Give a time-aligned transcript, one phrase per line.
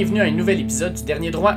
[0.00, 1.56] Bienvenue à un nouvel épisode du Dernier Droit.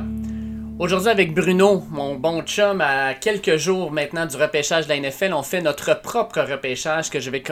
[0.78, 5.32] Aujourd'hui avec Bruno, mon bon chum, à quelques jours maintenant du repêchage de la NFL,
[5.32, 7.42] on fait notre propre repêchage que je vais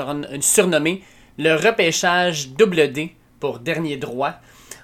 [0.42, 1.02] surnommer
[1.38, 4.34] le repêchage double D pour Dernier Droit.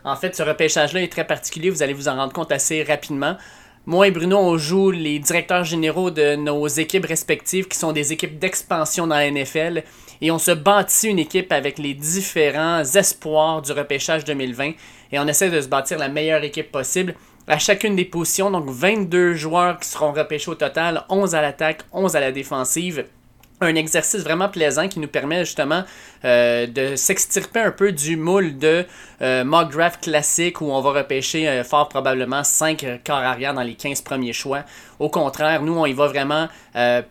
[0.03, 3.37] En fait, ce repêchage-là est très particulier, vous allez vous en rendre compte assez rapidement.
[3.85, 8.15] Moi et Bruno, on joue les directeurs généraux de nos équipes respectives qui sont des
[8.15, 9.83] équipes d'expansion dans la NFL
[10.23, 14.73] et on se bâtit une équipe avec les différents espoirs du repêchage 2020
[15.13, 17.15] et on essaie de se bâtir la meilleure équipe possible
[17.47, 18.51] à chacune des positions.
[18.51, 23.05] Donc 22 joueurs qui seront repêchés au total, 11 à l'attaque, 11 à la défensive
[23.61, 25.83] un exercice vraiment plaisant qui nous permet justement
[26.25, 28.85] euh, de s'extirper un peu du moule de
[29.21, 33.63] euh, mock draft classique où on va repêcher euh, fort probablement 5 corps arrière dans
[33.63, 34.63] les 15 premiers choix.
[34.99, 36.49] Au contraire, nous, on y va vraiment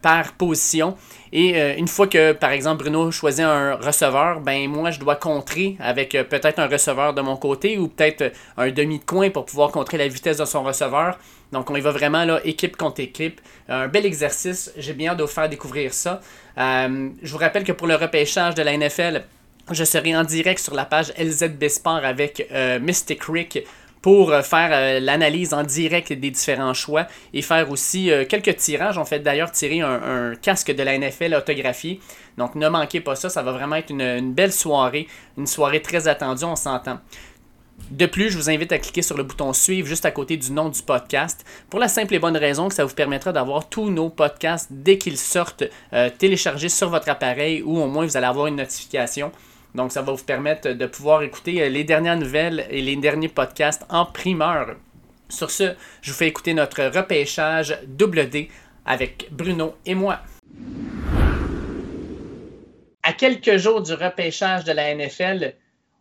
[0.02, 0.98] par position.
[1.40, 5.78] Et une fois que, par exemple, Bruno choisit un receveur, ben moi, je dois contrer
[5.80, 9.70] avec peut-être un receveur de mon côté ou peut-être un demi de coin pour pouvoir
[9.70, 11.20] contrer la vitesse de son receveur.
[11.52, 13.40] Donc, on y va vraiment là, équipe contre équipe.
[13.70, 14.74] Un bel exercice.
[14.78, 16.22] J'ai bien hâte de vous faire découvrir ça.
[16.58, 19.24] Euh, je vous rappelle que pour le repêchage de la NFL,
[19.70, 23.64] je serai en direct sur la page LZB Sport avec euh, Mystic Rick
[24.02, 28.98] pour euh, faire l'analyse en direct des différents choix et faire aussi quelques tirages.
[28.98, 32.00] On fait d'ailleurs tirer un, casque de la NFL autographié.
[32.38, 36.08] Donc ne manquez pas ça, ça va vraiment être une belle soirée, une soirée très
[36.08, 37.00] attendue, on s'entend.
[37.92, 40.52] De plus, je vous invite à cliquer sur le bouton Suivre juste à côté du
[40.52, 43.90] nom du podcast pour la simple et bonne raison que ça vous permettra d'avoir tous
[43.90, 48.26] nos podcasts dès qu'ils sortent euh, téléchargés sur votre appareil ou au moins vous allez
[48.26, 49.32] avoir une notification.
[49.78, 53.30] Donc ça va vous permettre de pouvoir écouter euh, les dernières nouvelles et les derniers
[53.30, 54.76] podcasts en primeur.
[55.30, 58.50] Sur ce, je vous fais écouter notre repêchage double D
[58.88, 60.22] avec Bruno et moi.
[63.04, 65.54] À quelques jours du repêchage de la NFL,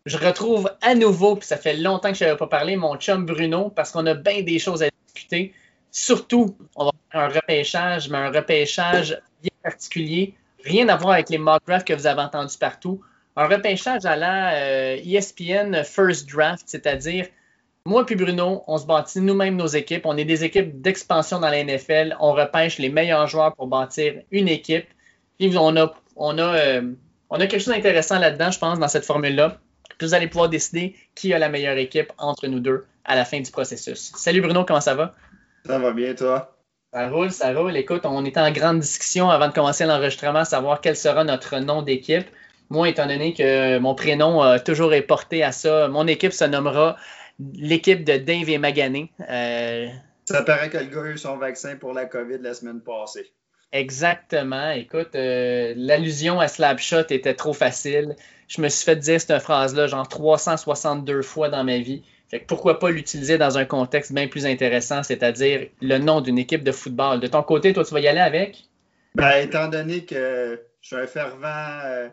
[0.06, 3.26] je retrouve à nouveau, puis ça fait longtemps que je n'avais pas parlé, mon chum
[3.26, 5.52] Bruno, parce qu'on a bien des choses à discuter.
[5.90, 10.34] Surtout, on va faire un repêchage, mais un repêchage bien particulier.
[10.64, 13.02] Rien à voir avec les mock drafts que vous avez entendus partout.
[13.36, 17.26] Un repêchage à la ESPN euh, e First Draft, c'est-à-dire
[17.84, 20.06] moi puis Bruno, on se bâtit nous-mêmes nos équipes.
[20.06, 22.16] On est des équipes d'expansion dans la NFL.
[22.18, 24.86] On repêche les meilleurs joueurs pour bâtir une équipe.
[25.38, 26.92] Puis on a, on a, euh,
[27.30, 29.60] on a quelque chose d'intéressant là-dedans, je pense, dans cette formule-là
[30.00, 33.40] vous allez pouvoir décider qui a la meilleure équipe entre nous deux à la fin
[33.40, 34.12] du processus.
[34.16, 35.14] Salut Bruno, comment ça va?
[35.64, 36.56] Ça va bien, toi?
[36.92, 37.76] Ça roule, ça roule.
[37.76, 41.82] Écoute, on était en grande discussion avant de commencer l'enregistrement, savoir quel sera notre nom
[41.82, 42.26] d'équipe.
[42.70, 46.44] Moi, étant donné que mon prénom a toujours est porté à ça, mon équipe se
[46.44, 46.96] nommera
[47.54, 49.10] l'équipe de Dave et Magané.
[49.28, 49.86] Euh,
[50.24, 53.30] ça paraît que le gars a eu son vaccin pour la COVID la semaine passée.
[53.72, 54.70] Exactement.
[54.70, 58.16] Écoute, euh, l'allusion à Slapshot était trop facile
[58.48, 62.02] je me suis fait dire cette phrase-là genre 362 fois dans ma vie.
[62.28, 66.38] Fait que pourquoi pas l'utiliser dans un contexte bien plus intéressant, c'est-à-dire le nom d'une
[66.38, 67.20] équipe de football.
[67.20, 68.64] De ton côté, toi, tu vas y aller avec?
[69.14, 72.08] Ben, étant donné que je suis un fervent euh,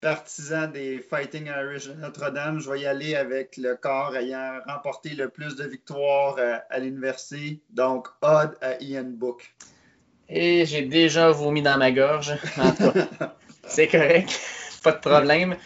[0.00, 5.10] partisan des Fighting Irish de Notre-Dame, je vais y aller avec le corps ayant remporté
[5.10, 9.54] le plus de victoires euh, à l'université, donc Odd à Ian Book.
[10.28, 12.34] Et j'ai déjà vomi dans ma gorge.
[13.66, 14.38] C'est correct
[14.82, 15.56] pas de problème.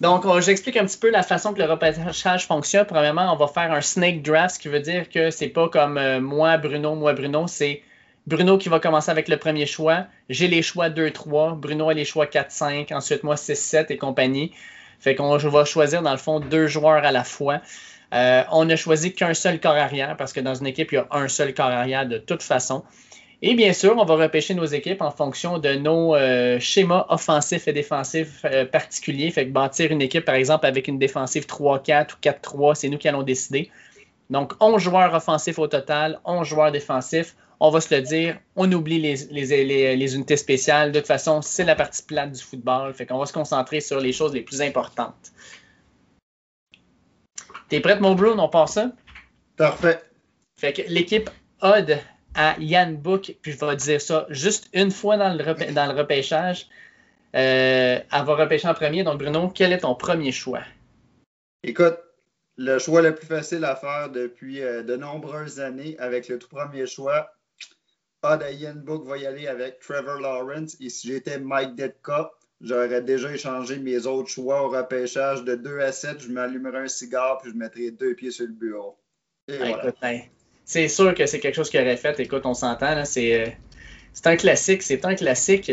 [0.00, 2.86] Donc, j'explique un petit peu la façon que le repêchage fonctionne.
[2.86, 5.96] Premièrement, on va faire un snake draft, ce qui veut dire que c'est pas comme
[5.96, 7.46] euh, moi, Bruno, moi, Bruno.
[7.46, 7.82] C'est
[8.26, 10.06] Bruno qui va commencer avec le premier choix.
[10.28, 11.58] J'ai les choix 2-3.
[11.58, 12.94] Bruno a les choix 4-5.
[12.94, 14.52] Ensuite, moi, 6-7 et compagnie.
[15.00, 17.60] Fait qu'on va choisir, dans le fond, deux joueurs à la fois.
[18.14, 20.98] Euh, on n'a choisi qu'un seul corps arrière parce que dans une équipe, il y
[20.98, 22.84] a un seul corps arrière de toute façon.
[23.44, 27.66] Et bien sûr, on va repêcher nos équipes en fonction de nos euh, schémas offensifs
[27.66, 29.32] et défensifs euh, particuliers.
[29.32, 32.98] Fait que bâtir une équipe, par exemple, avec une défensive 3-4 ou 4-3, c'est nous
[32.98, 33.70] qui allons décider.
[34.30, 37.34] Donc, 11 joueurs offensifs au total, 11 joueurs défensifs.
[37.64, 39.14] On va se le dire, on oublie les,
[39.94, 40.90] les unités spéciales.
[40.90, 42.92] De toute façon, c'est la partie plate du football.
[42.92, 45.30] Fait qu'on va se concentrer sur les choses les plus importantes.
[47.68, 48.42] T'es prête, mon Bruno?
[48.42, 48.90] On part ça?
[49.56, 50.00] Parfait.
[50.58, 51.30] Fait que l'équipe
[51.60, 52.00] Odd
[52.34, 55.96] à Yann Book, puis je vais dire ça juste une fois dans le, dans le
[55.96, 56.66] repêchage.
[57.36, 59.04] Euh, elle va repêcher en premier.
[59.04, 60.64] Donc, Bruno, quel est ton premier choix?
[61.62, 61.96] Écoute,
[62.56, 66.48] le choix le plus facile à faire depuis euh, de nombreuses années avec le tout
[66.48, 67.30] premier choix.
[68.22, 70.76] Odd Yann Book va y aller avec Trevor Lawrence.
[70.80, 72.30] Et si j'étais Mike Detka,
[72.60, 76.20] j'aurais déjà échangé mes autres choix au repêchage de 2 à 7.
[76.20, 78.96] Je m'allumerais un cigare puis je mettrais deux pieds sur le bureau.
[79.48, 79.92] Et voilà.
[80.00, 80.20] Ben,
[80.64, 82.18] c'est sûr que c'est quelque chose qu'il aurait fait.
[82.20, 83.50] Écoute, on s'entend, c'est, euh,
[84.12, 85.72] c'est un classique, c'est un classique.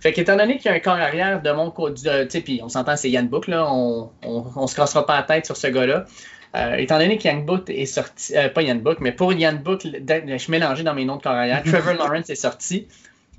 [0.00, 2.68] Fait qu'étant donné qu'il y a un corps arrière de mon côté, sais, puis on
[2.68, 6.06] s'entend, c'est Yann Book, là, on, on, se cassera pas la tête sur ce gars-là.
[6.56, 9.82] Euh, étant donné qu'Yann Book est sorti, euh, pas Yann Book, mais pour Yann Book,
[9.84, 12.88] je suis mélangé dans mes noms de corps arrière, Trevor Lawrence est sorti.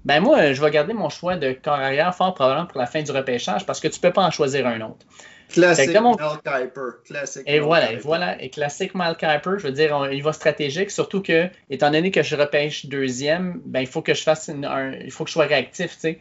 [0.06, 3.02] Ben moi, je vais garder mon choix de corps arrière fort probablement pour la fin
[3.02, 5.06] du repêchage parce que tu peux pas en choisir un autre.
[5.50, 7.04] Classique Mel Kiper.
[7.06, 10.92] Classique et voilà, et voilà, et classique Mal Kiper, je veux dire, il va stratégique,
[10.92, 14.92] surtout que, étant donné que je repêche deuxième, ben il faut que je fasse un,
[14.92, 16.20] il faut que je sois réactif, tu sais.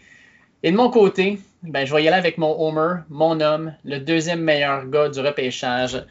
[0.62, 3.99] Et de mon côté, ben, je vais y aller avec mon Homer, mon homme, le
[3.99, 6.02] deuxième meilleur gars du repêchage,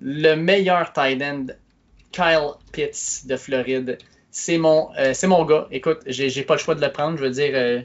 [0.00, 1.46] le meilleur tight end,
[2.12, 3.98] Kyle Pitts de Floride.
[4.30, 5.66] C'est mon, euh, mon gars.
[5.70, 7.18] Écoute, j'ai, pas le choix de le prendre.
[7.18, 7.80] Je veux dire, euh,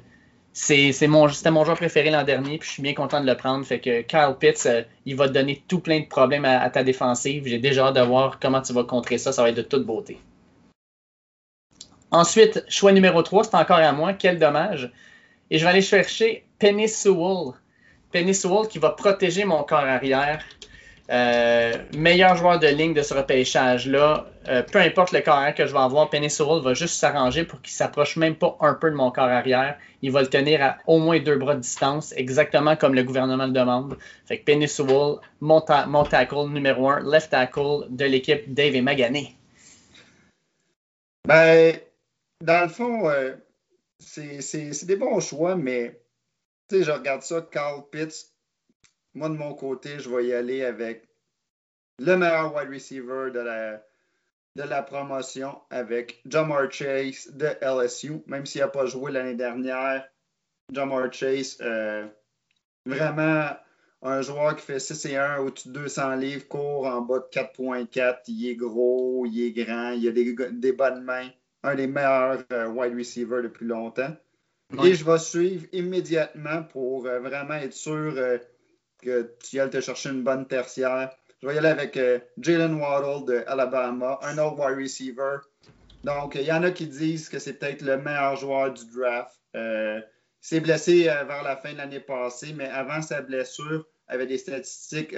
[0.53, 3.35] c'est, mon, c'était mon joueur préféré l'an dernier, puis je suis bien content de le
[3.35, 3.65] prendre.
[3.65, 6.83] Fait que Kyle Pitts, euh, il va te donner tout plein de problèmes à, ta
[6.83, 7.43] défensive.
[7.45, 9.31] J'ai déjà hâte de voir comment tu vas contrer ça.
[9.31, 10.17] Ça va être de toute beauté.
[12.11, 14.13] Ensuite, choix numéro 3, c'est encore à moi.
[14.13, 14.91] Quel dommage.
[15.49, 17.53] Et je vais aller chercher Penny Sewell.
[18.11, 20.43] Penny Sewell qui va protéger mon corps arrière.
[21.11, 24.25] Euh, meilleur joueur de ligne de ce repêchage-là.
[24.47, 27.61] Euh, peu importe le corps arrière que je vais avoir, Sewell va juste s'arranger pour
[27.61, 29.77] qu'il s'approche même pas un peu de mon corps arrière.
[30.01, 33.45] Il va le tenir à au moins deux bras de distance, exactement comme le gouvernement
[33.45, 33.97] le demande.
[34.25, 39.35] Fait que Penny Sewell, mon, tackle numéro un, left tackle de l'équipe Dave et Magané.
[41.27, 41.75] Ben,
[42.41, 43.35] dans le fond, euh,
[43.99, 45.99] c'est des bons choix, mais
[46.71, 48.34] je regarde ça, Carl Pitts.
[49.15, 51.07] Moi, de mon côté, je vais y aller avec
[51.99, 53.83] le meilleur wide receiver de la,
[54.55, 58.21] de la promotion avec Jamar Chase de LSU.
[58.27, 60.07] Même s'il n'a pas joué l'année dernière,
[60.71, 62.05] Jamar Chase, euh,
[62.85, 63.49] vraiment
[64.01, 67.27] un joueur qui fait 6 et 1 au-dessus de 200 livres, court en bas de
[67.31, 68.19] 4.4.
[68.27, 71.29] Il est gros, il est grand, il a des, des bonnes mains
[71.65, 74.15] un des meilleurs euh, wide receivers depuis longtemps.
[74.83, 78.13] Et je vais suivre immédiatement pour euh, vraiment être sûr
[79.05, 81.11] que tu ailles te chercher une bonne tertiaire.
[81.41, 81.99] Je vais y aller avec
[82.37, 85.37] Jalen Waddle de Alabama, un autre wide receiver.
[86.03, 89.39] Donc, il y en a qui disent que c'est peut-être le meilleur joueur du draft.
[89.53, 90.03] il
[90.41, 95.15] s'est blessé vers la fin de l'année passée, mais avant sa blessure, avait des statistiques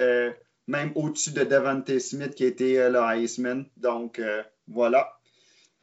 [0.67, 3.65] même au-dessus de Devante Smith qui était le Heisman.
[3.77, 4.21] Donc,
[4.67, 5.13] voilà.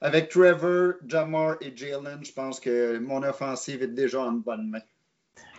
[0.01, 4.83] Avec Trevor, Jamar et Jalen, je pense que mon offensive est déjà en bonne main.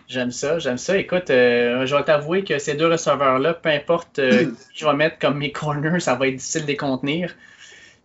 [0.08, 0.96] J'aime ça, j'aime ça.
[0.96, 4.94] Écoute, euh, je vais t'avouer que ces deux receveurs-là, peu importe euh, qui je vais
[4.94, 7.34] mettre comme mes corners, ça va être difficile de les contenir.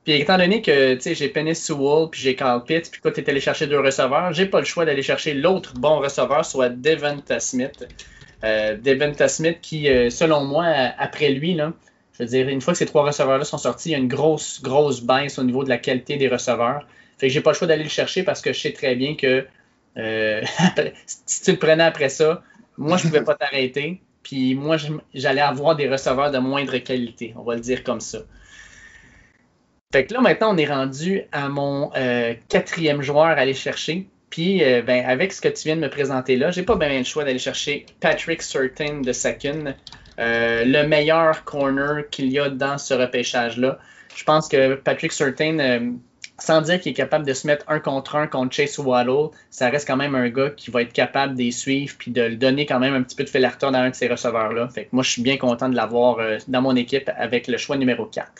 [0.04, 3.30] Puis étant donné que j'ai Penny Sewell puis j'ai Carl Pitts, puis toi tu es
[3.30, 7.40] allé chercher deux receveurs, j'ai pas le choix d'aller chercher l'autre bon receveur, soit Devonta
[7.40, 7.88] Smith.
[8.44, 10.66] Euh, Devonta Smith qui, euh, selon moi,
[10.98, 11.72] après lui, là,
[12.14, 14.08] je veux dire, une fois que ces trois receveurs-là sont sortis, il y a une
[14.08, 16.88] grosse, grosse baisse au niveau de la qualité des receveurs.
[17.20, 19.16] Fait que j'ai pas le choix d'aller le chercher parce que je sais très bien
[19.16, 19.46] que
[19.98, 20.42] euh,
[21.06, 22.42] si tu le prenais après ça,
[22.78, 24.02] moi, je pouvais pas t'arrêter.
[24.24, 24.78] Puis moi,
[25.14, 27.34] j'allais avoir des receveurs de moindre qualité.
[27.38, 28.20] On va le dire comme ça.
[29.92, 34.08] Fait que là, maintenant, on est rendu à mon euh, quatrième joueur à aller chercher.
[34.30, 36.98] Puis, euh, ben, avec ce que tu viens de me présenter là, j'ai pas bien
[36.98, 39.76] le choix d'aller chercher Patrick Certain de Sakun.
[40.18, 43.80] Le meilleur corner qu'il y a dans ce repêchage-là.
[44.16, 45.98] Je pense que Patrick Certain,
[46.40, 49.70] sans dire qu'il est capable de se mettre un contre un contre Chase Waddle, ça
[49.70, 52.66] reste quand même un gars qui va être capable de suivre puis de le donner
[52.66, 54.68] quand même un petit peu de fil à dans un de ces receveurs-là.
[54.70, 57.58] Fait que moi, je suis bien content de l'avoir euh, dans mon équipe avec le
[57.58, 58.32] choix numéro 4.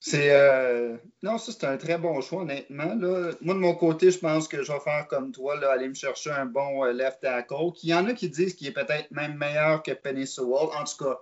[0.00, 2.94] C'est euh, non, ça c'est un très bon choix, honnêtement.
[2.94, 3.32] Là.
[3.40, 5.94] Moi, de mon côté, je pense que je vais faire comme toi, là, aller me
[5.94, 7.72] chercher un bon euh, left tackle.
[7.82, 10.70] Il y en a qui disent qu'il est peut-être même meilleur que Penny Sewell.
[10.78, 11.18] En tout cas,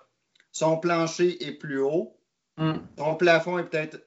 [0.52, 2.16] son plancher est plus haut.
[2.58, 2.74] Mm.
[2.98, 4.05] Son plafond est peut-être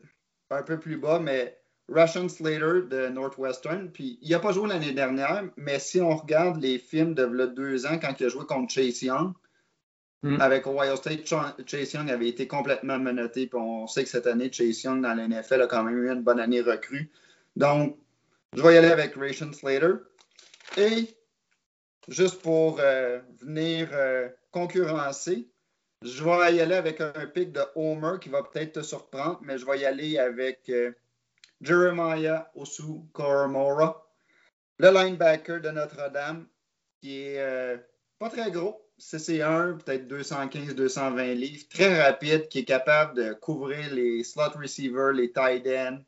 [0.49, 4.91] un peu plus bas, mais Russian Slater de Northwestern, puis il n'a pas joué l'année
[4.91, 8.71] dernière, mais si on regarde les films de deux ans quand il a joué contre
[8.71, 9.33] Chase Young,
[10.21, 10.41] Mm.
[10.41, 11.25] Avec Ohio State,
[11.65, 13.47] Chase Young avait été complètement menotté.
[13.47, 16.11] Puis on sait que cette année, Chase Young dans la NFL a quand même eu
[16.11, 17.09] une bonne année recrue.
[17.55, 17.97] Donc,
[18.55, 19.93] je vais y aller avec Ration Slater.
[20.77, 21.15] Et
[22.07, 25.47] juste pour euh, venir euh, concurrencer,
[26.01, 29.57] je vais y aller avec un pic de Homer qui va peut-être te surprendre, mais
[29.57, 30.91] je vais y aller avec euh,
[31.61, 34.07] Jeremiah Osu Koromora,
[34.77, 36.47] le linebacker de Notre-Dame,
[37.01, 37.77] qui est
[38.17, 44.23] pas très gros, CC1, peut-être 215-220 livres, très rapide, qui est capable de couvrir les
[44.23, 45.99] slot receivers, les tight ends,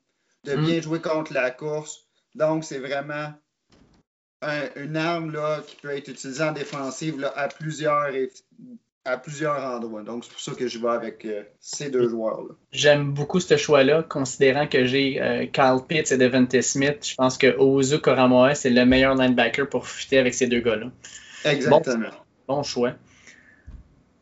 [0.43, 0.81] de bien mm.
[0.81, 2.05] jouer contre la course.
[2.35, 3.33] Donc, c'est vraiment
[4.75, 8.11] une arme là, qui peut être utilisée en défensive là, à, plusieurs,
[9.05, 10.03] à plusieurs endroits.
[10.03, 12.53] Donc, c'est pour ça que je vais avec euh, ces deux joueurs-là.
[12.71, 17.07] J'aime beaucoup ce choix-là, considérant que j'ai euh, Kyle Pitts et Devante Smith.
[17.09, 20.87] Je pense que Ozu Koramoa, c'est le meilleur linebacker pour fitter avec ces deux gars-là.
[21.45, 22.11] Exactement
[22.63, 22.93] choix.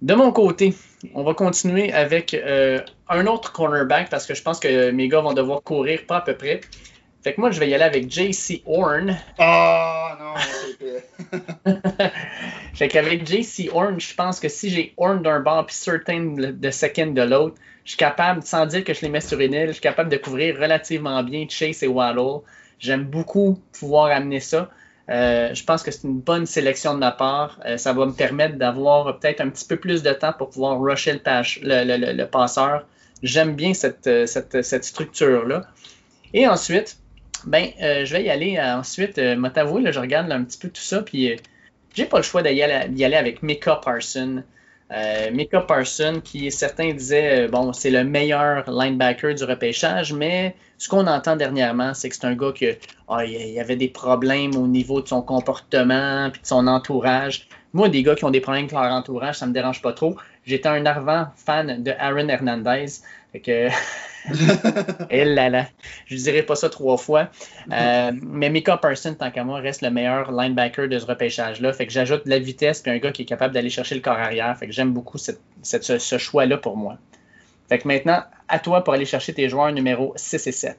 [0.01, 0.73] De mon côté,
[1.13, 5.21] on va continuer avec euh, un autre cornerback parce que je pense que mes gars
[5.21, 6.61] vont devoir courir pas à peu près.
[7.21, 9.17] Fait que moi, je vais y aller avec JC Horn.
[9.39, 10.33] Ah non,
[10.69, 11.03] c'était.
[12.73, 16.71] fait qu'avec JC Horn, je pense que si j'ai Horn d'un bord puis Certain de
[16.71, 19.67] second de l'autre, je suis capable, sans dire que je les mets sur une île,
[19.67, 22.41] je suis capable de couvrir relativement bien Chase et Waddle.
[22.77, 24.69] J'aime beaucoup pouvoir amener ça.
[25.09, 27.59] Euh, je pense que c'est une bonne sélection de ma part.
[27.65, 30.79] Euh, ça va me permettre d'avoir peut-être un petit peu plus de temps pour pouvoir
[30.79, 31.19] rusher
[31.63, 32.85] le, passeur.
[33.23, 35.63] J'aime bien cette, euh, cette, cette structure-là.
[36.33, 36.97] Et ensuite,
[37.45, 39.17] ben, je vais y aller ensuite.
[39.17, 41.35] Euh, t'avouer, je regarde un petit peu tout ça, puis
[41.93, 44.43] j'ai pas le choix d'y aller, avec Mika Parson.
[44.91, 50.89] Euh, Mika Parson, qui certains disaient, bon, c'est le meilleur linebacker du repêchage, mais ce
[50.89, 52.67] qu'on entend dernièrement, c'est que c'est un gars qui
[53.07, 53.19] ah,
[53.59, 57.47] avait des problèmes au niveau de son comportement puis de son entourage.
[57.73, 60.15] Moi, des gars qui ont des problèmes avec leur entourage, ça me dérange pas trop.
[60.49, 62.87] J'étais un ardent fan de Aaron Hernandez.
[63.31, 63.69] Fait que.
[65.11, 65.67] Et là là,
[66.07, 67.29] je dirais pas ça trois fois.
[67.71, 71.71] Euh, mais Mika Parson, tant qu'à moi, reste le meilleur linebacker de ce repêchage-là.
[71.71, 74.01] Fait que j'ajoute de la vitesse puis un gars qui est capable d'aller chercher le
[74.01, 74.57] corps arrière.
[74.57, 76.97] Fait que j'aime beaucoup ce, ce choix-là pour moi.
[77.69, 80.77] Fait que maintenant, à toi pour aller chercher tes joueurs numéro 6 et 7.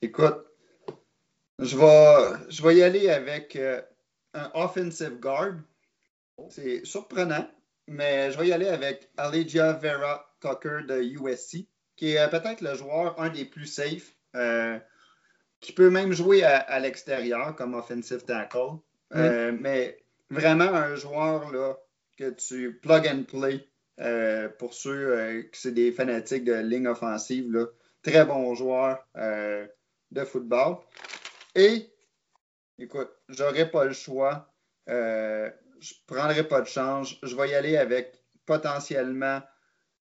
[0.00, 0.46] Écoute,
[1.58, 3.82] je vais, je vais y aller avec euh,
[4.32, 5.56] un offensive guard.
[6.48, 7.46] C'est surprenant,
[7.88, 12.60] mais je vais y aller avec Allegia Vera Tucker de USC, qui est euh, peut-être
[12.60, 14.78] le joueur un des plus safe, euh,
[15.60, 18.78] qui peut même jouer à, l'extérieur comme offensive tackle.
[19.12, 21.76] mais vraiment un joueur là,
[22.16, 23.68] que tu plug and play
[24.00, 27.68] euh, pour ceux euh, qui sont des fanatiques de ligne offensive,
[28.02, 29.66] très bon joueur euh,
[30.10, 30.78] de football.
[31.54, 31.90] Et,
[32.78, 34.48] écoute, j'aurais pas le choix.
[35.82, 37.18] Je ne prendrai pas de change.
[37.22, 38.14] Je vais y aller avec
[38.46, 39.42] potentiellement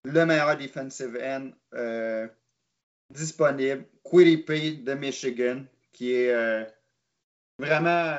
[0.03, 1.51] le meilleur defensive end
[3.09, 6.65] disponible, P de Michigan, qui est
[7.59, 8.15] vraiment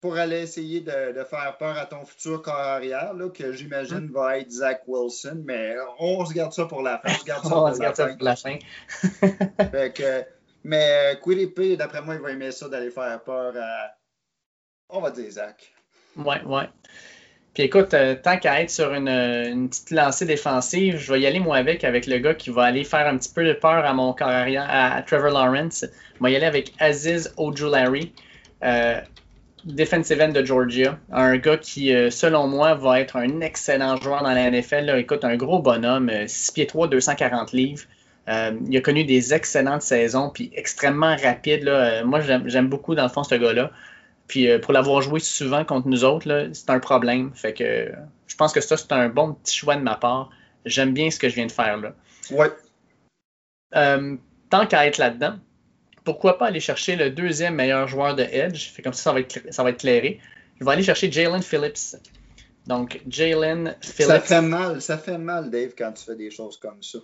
[0.00, 4.12] pour aller essayer de, faire peur à ton futur corps arrière, que j'imagine hein?
[4.12, 7.12] va être Zach Wilson, mais on se garde ça pour la fin.
[7.12, 8.58] On se garde ça, pour, la fin.
[10.64, 13.90] mais Quillipé, d'après moi, il va aimer ça d'aller faire peur à,
[14.88, 15.74] on va dire Zach.
[16.18, 16.68] Ouais, ouais.
[17.54, 21.40] Puis écoute, euh, tant qu'à être sur une, petite lancée défensive, je vais y aller
[21.40, 23.92] moi avec, avec le gars qui va aller faire un petit peu de peur à
[23.94, 25.84] mon corps arrière, à, Trevor Lawrence.
[26.18, 28.12] Je vais y aller avec Aziz Ojulari.
[28.62, 29.00] Euh,
[29.64, 30.98] defensive end de Georgia.
[31.12, 34.94] Un gars qui, euh, selon moi, va être un excellent joueur dans la NFL.
[34.98, 37.84] Écoute, un gros bonhomme, 6 euh, pieds 3, 240 livres.
[38.28, 41.64] Euh, il a connu des excellentes saisons, puis extrêmement rapide.
[42.04, 43.70] moi, j'aime beaucoup, dans le fond, ce gars-là.
[44.28, 47.32] Puis pour l'avoir joué souvent contre nous autres, c'est un problème.
[47.34, 47.92] Fait que
[48.26, 50.30] je pense que ça, c'est un bon petit choix de ma part.
[50.64, 51.94] J'aime bien ce que je viens de faire là.
[52.30, 52.50] Ouais.
[54.50, 55.38] tant qu'à être là-dedans,
[56.04, 58.70] pourquoi pas aller chercher le deuxième meilleur joueur de Edge?
[58.70, 60.20] Fait comme ça, ça va être, ça va être clairé.
[60.58, 61.96] Je vais aller chercher Jalen Phillips.
[62.66, 64.10] Donc, Jalen Phillips.
[64.10, 66.98] Ça fait mal, ça fait mal, Dave, quand tu fais des choses comme ça.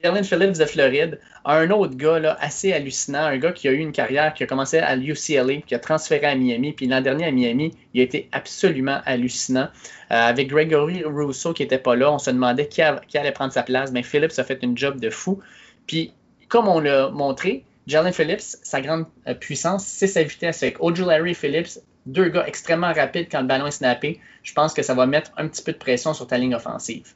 [0.00, 3.78] Jalen Phillips de Floride, un autre gars là, assez hallucinant, un gars qui a eu
[3.78, 7.24] une carrière qui a commencé à l'UCLA, qui a transféré à Miami, puis l'an dernier
[7.24, 9.68] à Miami, il a été absolument hallucinant.
[10.12, 13.64] Euh, avec Gregory Rousseau qui n'était pas là, on se demandait qui, allait prendre sa
[13.64, 15.40] place, mais Phillips a fait une job de fou.
[15.88, 16.12] Puis
[16.48, 20.62] comme on l'a montré, Jalen Phillips, sa grande euh, puissance, c'est sa vitesse.
[20.62, 24.20] Avec Ojulari Phillips, deux gars extrêmement rapides quand le ballon est snappé.
[24.44, 27.14] Je pense que ça va mettre un petit peu de pression sur ta ligne offensive.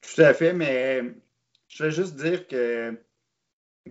[0.00, 1.02] Tout à fait, mais
[1.74, 2.96] je vais juste dire que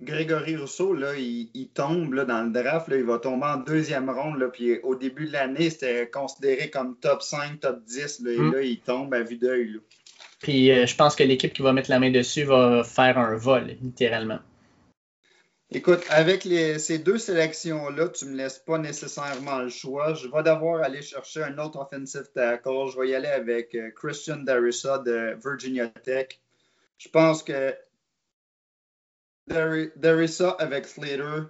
[0.02, 4.40] Grégory Rousseau, là, il, tombe là, dans le draft, il va tomber en deuxième ronde.
[4.40, 8.22] Là, puis au début de l'année, c'était considéré comme top 5, top 10.
[8.22, 8.54] Là, et hmm.
[8.54, 9.80] là, il tombe à vue d'œil.
[10.40, 13.36] Puis euh, je pense que l'équipe qui va mettre la main dessus va faire un
[13.36, 14.40] vol, littéralement.
[15.70, 20.14] Écoute, avec ces deux sélections-là, tu ne me laisses pas nécessairement le choix.
[20.14, 22.90] Je vais devoir aller chercher un autre offensive tackle.
[22.94, 26.40] Je vais y aller avec euh, Christian Darissa de Virginia Tech.
[26.98, 27.76] Je pense que
[29.48, 31.44] Darissa avec Slater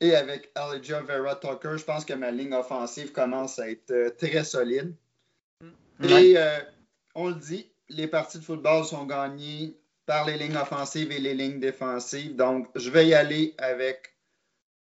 [0.00, 4.10] et avec Elijah Vera Tucker, je pense que ma ligne offensive commence à être euh,
[4.10, 4.94] très solide.
[5.60, 6.04] Mm.
[6.04, 6.58] Et euh,
[7.14, 11.34] on le dit, les parties de football sont gagnées par les lignes offensives et les
[11.34, 12.36] lignes défensives.
[12.36, 14.14] Donc, je vais y aller avec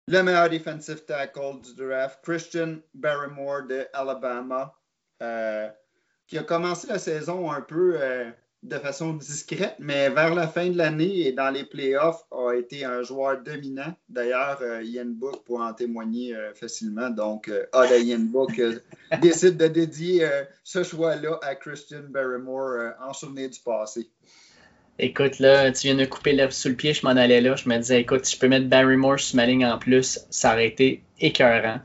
[0.07, 4.75] le meilleur defensive tackle du draft, Christian Barrymore de Alabama,
[5.23, 5.69] euh,
[6.27, 8.31] qui a commencé la saison un peu euh,
[8.65, 12.85] de façon discrète, mais vers la fin de l'année et dans les playoffs, a été
[12.85, 13.95] un joueur dominant.
[14.09, 17.11] D'ailleurs, euh, Ian Book pourrait en témoigner euh, facilement.
[17.11, 17.67] Donc, euh,
[18.01, 18.61] Ian Book
[19.21, 20.27] décide de dédier
[20.63, 24.09] ce choix-là à Christian Barrymore en souvenir du passé.
[24.99, 27.57] Écoute, là, tu viens de couper l'herbe sous le pied, je m'en allais là.
[27.57, 30.53] Je me disais, écoute, si je peux mettre Barrymore sur ma ligne en plus, ça
[30.53, 31.81] aurait été écœurant.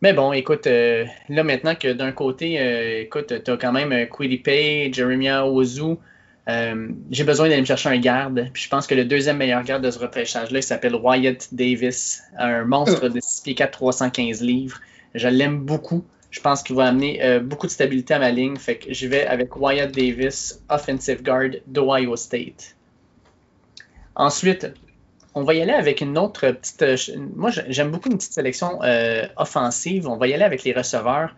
[0.00, 3.92] Mais bon, écoute, euh, là maintenant que d'un côté, euh, écoute, tu as quand même
[3.92, 5.96] euh, Pay, Jeremiah Ozu,
[7.10, 8.48] j'ai besoin d'aller me chercher un garde.
[8.52, 12.22] Puis je pense que le deuxième meilleur garde de ce repêchage-là, il s'appelle Wyatt Davis,
[12.38, 14.80] un monstre de 6 pieds 4, 315 livres.
[15.14, 16.04] Je l'aime beaucoup.
[16.30, 18.56] Je pense qu'il va amener beaucoup de stabilité à ma ligne.
[18.56, 22.76] Fait que je vais avec Wyatt Davis, offensive guard d'Ohio State.
[24.14, 24.68] Ensuite,
[25.34, 26.82] on va y aller avec une autre petite.
[26.82, 26.96] Euh,
[27.36, 30.08] moi, j'aime beaucoup une petite sélection euh, offensive.
[30.08, 31.34] On va y aller avec les receveurs.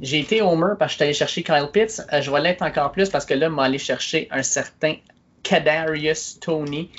[0.00, 2.02] J'ai été homer parce que je allé chercher Kyle Pitts.
[2.12, 4.94] Euh, je vais l'être encore plus parce que là, je aller chercher un certain
[5.44, 6.90] Kadarius Tony.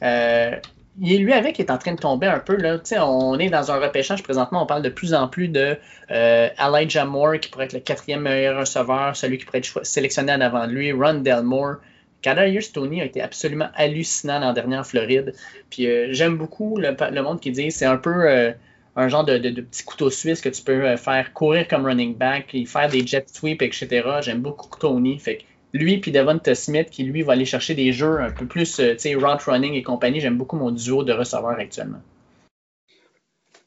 [0.00, 2.56] il est lui avec qui est en train de tomber un peu.
[2.56, 2.78] Là.
[3.02, 4.62] On est dans un repêchage présentement.
[4.62, 5.76] On parle de plus en plus de
[6.08, 10.40] Elijah Moore qui pourrait être le quatrième meilleur receveur, celui qui pourrait être sélectionné en
[10.40, 11.76] avant de lui, Ron Delmore.
[12.22, 15.34] Kadarius Tony a été absolument hallucinant l'an dernier en Floride.
[15.70, 18.52] Puis euh, j'aime beaucoup le, monde qui dit c'est un peu euh,
[18.96, 22.54] un genre de, petit couteau suisse que tu peux euh, faire courir comme running back,
[22.54, 24.08] et faire des jet sweeps, etc.
[24.20, 25.18] J'aime beaucoup Tony.
[25.18, 28.46] Fait que lui puis Devonta Smith qui lui va aller chercher des jeux un peu
[28.46, 30.20] plus, tu route running et compagnie.
[30.20, 32.02] J'aime beaucoup mon duo de receveurs actuellement.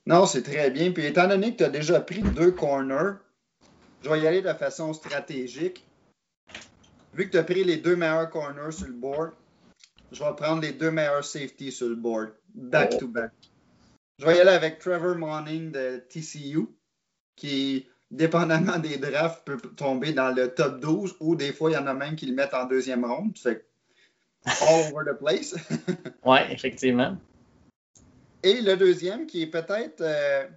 [0.05, 0.91] Non, c'est très bien.
[0.91, 3.13] Puis étant donné que tu as déjà pris deux corners,
[4.03, 5.85] je vais y aller de façon stratégique
[7.13, 9.31] vu que tu as pris les deux meilleurs corners sur le board,
[10.11, 13.31] je vais prendre les deux meilleurs safety sur le board, back to back.
[14.19, 16.67] Je vais y aller avec Trevor Manning de TCU,
[17.35, 21.77] qui, dépendamment des drafts, peut tomber dans le top 12 ou des fois, il y
[21.77, 23.37] en a même qui le mettent en deuxième ronde.
[23.37, 23.65] Fait
[24.45, 25.55] all over the place.
[26.25, 27.17] oui, effectivement.
[28.43, 30.47] Et le deuxième, qui est peut-être euh,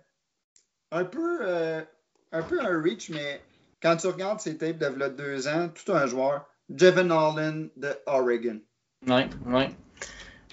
[0.90, 1.82] un, peu, euh,
[2.32, 3.40] un peu un reach, mais
[3.84, 8.58] quand tu regardes ces tapes de deux ans, tout un joueur, Jevin Allen de Oregon.
[9.06, 9.64] Oui, oui.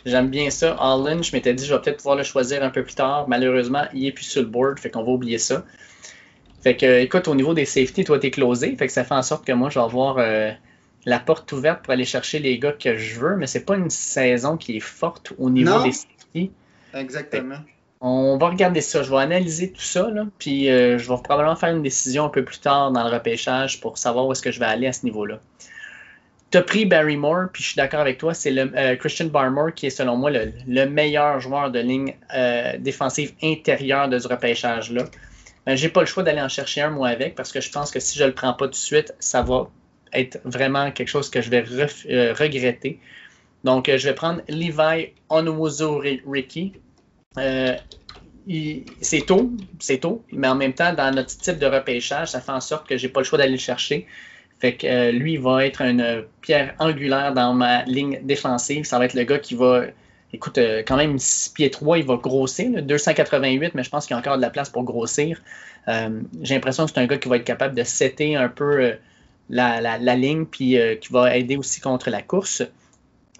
[0.06, 0.76] J'aime bien ça.
[0.76, 3.30] Allen, je m'étais dit, je vais peut-être pouvoir le choisir un peu plus tard.
[3.30, 5.64] Malheureusement, il n'est plus sur le board, fait qu'on va oublier ça.
[6.62, 8.76] Fait que, écoute, au niveau des safety, toi, t'es closé.
[8.76, 10.52] Fait que ça fait en sorte que moi, je vais avoir euh,
[11.06, 13.90] la porte ouverte pour aller chercher les gars que je veux, mais c'est pas une
[13.90, 16.52] saison qui est forte au niveau des safety.
[16.94, 17.60] Exactement.
[18.04, 19.04] On va regarder ça.
[19.04, 20.10] Je vais analyser tout ça,
[20.40, 23.80] puis euh, je vais probablement faire une décision un peu plus tard dans le repêchage
[23.80, 25.40] pour savoir où est-ce que je vais aller à ce niveau-là.
[26.50, 29.86] Tu as pris Barrymore, puis je suis d'accord avec toi, c'est euh, Christian Barmore qui
[29.86, 35.06] est selon moi le, meilleur joueur de ligne euh, défensive intérieure de ce repêchage-là.
[35.68, 37.92] Je J'ai pas le choix d'aller en chercher un moi avec parce que je pense
[37.92, 39.70] que si je le prends pas tout de suite, ça va
[40.12, 43.00] être vraiment quelque chose que je vais regretter.
[43.64, 46.74] Donc, je vais prendre Levi Onwuzo Ricky,
[47.38, 47.78] euh,
[49.02, 52.52] c'est tôt, c'est tôt, mais en même temps, dans notre type de repêchage, ça fait
[52.52, 54.08] en sorte que j'ai pas le choix d'aller le chercher.
[54.60, 58.84] Fait que euh, lui, il va être une pierre angulaire dans ma ligne défensive.
[58.84, 59.86] Ça va être le gars qui va,
[60.34, 64.14] écoute, euh, quand même 6 pieds 3, il va grossir, 288, mais je pense qu'il
[64.14, 65.42] y a encore de la place pour grossir.
[65.88, 68.98] j'ai l'impression que c'est un gars qui va être capable de setter un peu
[69.50, 72.64] la, la, ligne, puis qui va aider aussi contre la course.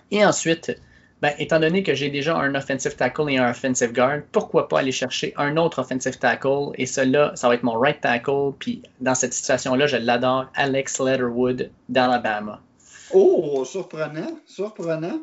[0.10, 0.76] Et ensuite,
[1.22, 4.80] ben, étant donné que j'ai déjà un offensive tackle et un offensive guard, pourquoi pas
[4.80, 6.72] aller chercher un autre offensive tackle?
[6.76, 8.54] Et cela, ça va être mon right tackle.
[8.58, 12.62] Puis dans cette situation-là, je l'adore, Alex Letterwood d'Alabama.
[13.14, 15.22] Oh, surprenant, surprenant.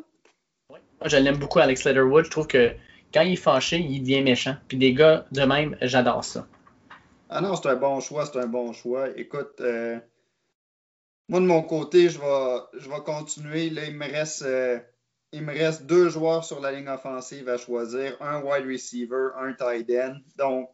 [0.69, 2.23] Moi, je l'aime beaucoup, Alex Letterwood.
[2.25, 2.71] Je trouve que
[3.13, 4.55] quand il est fâché, il devient méchant.
[4.69, 6.47] Puis des gars de même, j'adore ça.
[7.29, 9.09] Ah non, c'est un bon choix, c'est un bon choix.
[9.17, 9.99] Écoute, euh,
[11.27, 13.69] moi de mon côté, je vais, je vais continuer.
[13.69, 14.43] Là, il me reste.
[14.43, 14.79] Euh,
[15.31, 19.53] il me reste deux joueurs sur la ligne offensive à choisir, un wide receiver, un
[19.53, 20.17] tight end.
[20.37, 20.69] Donc,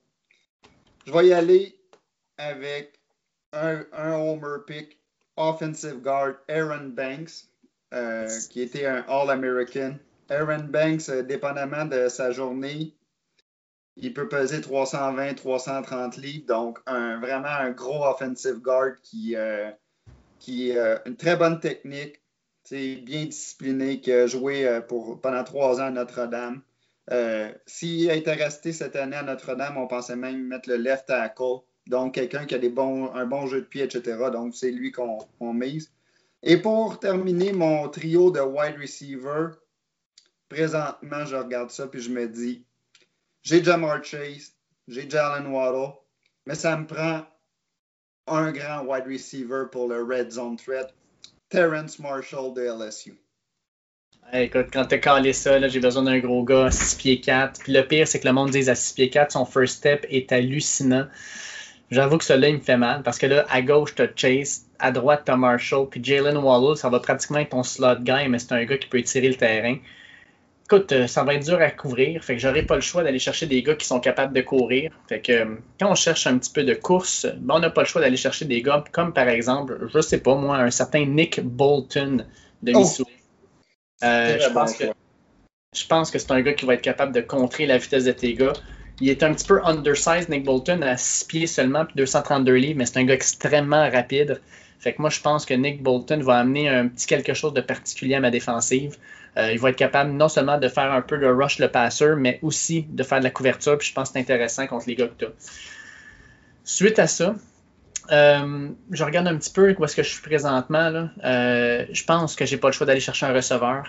[1.06, 1.78] je vais y aller
[2.38, 3.00] avec
[3.54, 5.00] un, homer pick,
[5.38, 7.48] offensive guard, Aaron Banks,
[7.94, 9.98] euh, qui était un All-American.
[10.30, 12.94] Aaron Banks, euh, dépendamment de sa journée,
[13.98, 16.46] il peut peser 320, 330 livres.
[16.48, 22.22] Donc, vraiment un gros offensive guard qui, euh, a une très bonne technique,
[22.72, 26.62] bien discipliné, qui a joué euh, pendant trois ans à Notre-Dame.
[27.12, 31.60] Euh, s'il était resté cette année à Notre-Dame, on pensait même mettre le left tackle.
[31.88, 34.18] Donc, quelqu'un qui a un bon jeu de pied, etc.
[34.32, 35.92] Donc, c'est lui qu'on mise.
[36.42, 39.50] Et pour terminer mon trio de wide receiver,
[40.50, 42.66] présentement, je regarde ça puis je me dis
[43.42, 44.54] j'ai Jamar Chase,
[44.88, 45.94] j'ai Jalen Waddle,
[46.46, 47.26] mais ça me prend
[48.28, 50.94] un grand wide receiver pour le red zone threat
[51.56, 53.18] Terrence Marshall de LSU.
[54.34, 57.62] écoute, quand t'as calé ça, j'ai besoin d'un gros gars à 6 pieds 4.
[57.62, 60.06] Puis le pire, c'est que le monde dise à 6 pieds 4, son first step
[60.10, 61.08] est hallucinant.
[61.92, 64.92] J'avoue que celui-là, il me fait mal parce que là, à gauche, t'as Chase, à
[64.92, 68.52] droite, t'as Marshall, puis Jalen Waddle, ça va pratiquement être ton slot guy, mais c'est
[68.52, 69.78] un gars qui peut tirer le terrain.
[70.66, 73.20] Écoute, euh, ça va être dur à couvrir, fait que j'aurai pas le choix d'aller
[73.20, 74.92] chercher des gars qui sont capables de courir.
[75.08, 77.82] Fait que euh, quand on cherche un petit peu de course, ben, on n'a pas
[77.82, 81.06] le choix d'aller chercher des gars comme par exemple, je sais pas moi, un certain
[81.06, 82.26] Nick Bolton
[82.64, 82.80] de oh!
[82.80, 83.12] Missouri.
[84.04, 84.86] Euh, je, pense que,
[85.76, 88.12] je pense que c'est un gars qui va être capable de contrer la vitesse de
[88.12, 88.54] tes gars.
[89.00, 92.80] Il est un petit peu undersized, Nick Bolton, à 6 pieds seulement, puis 232 livres,
[92.80, 94.42] mais c'est un gars extrêmement rapide.
[94.80, 97.62] Fait que moi, je pense que Nick Bolton va amener un petit quelque chose de
[97.62, 98.98] particulier à ma défensive.
[99.38, 102.16] Euh, il va être capable non seulement de faire un peu de rush le passeur,
[102.16, 103.78] mais aussi de faire de la couverture.
[103.78, 105.32] Puis je pense que c'est intéressant contre les gars que tu
[106.64, 107.36] Suite à ça,
[108.12, 110.90] euh, je regarde un petit peu où est-ce que je suis présentement.
[110.90, 111.10] Là.
[111.24, 113.86] Euh, je pense que j'ai pas le choix d'aller chercher un receveur.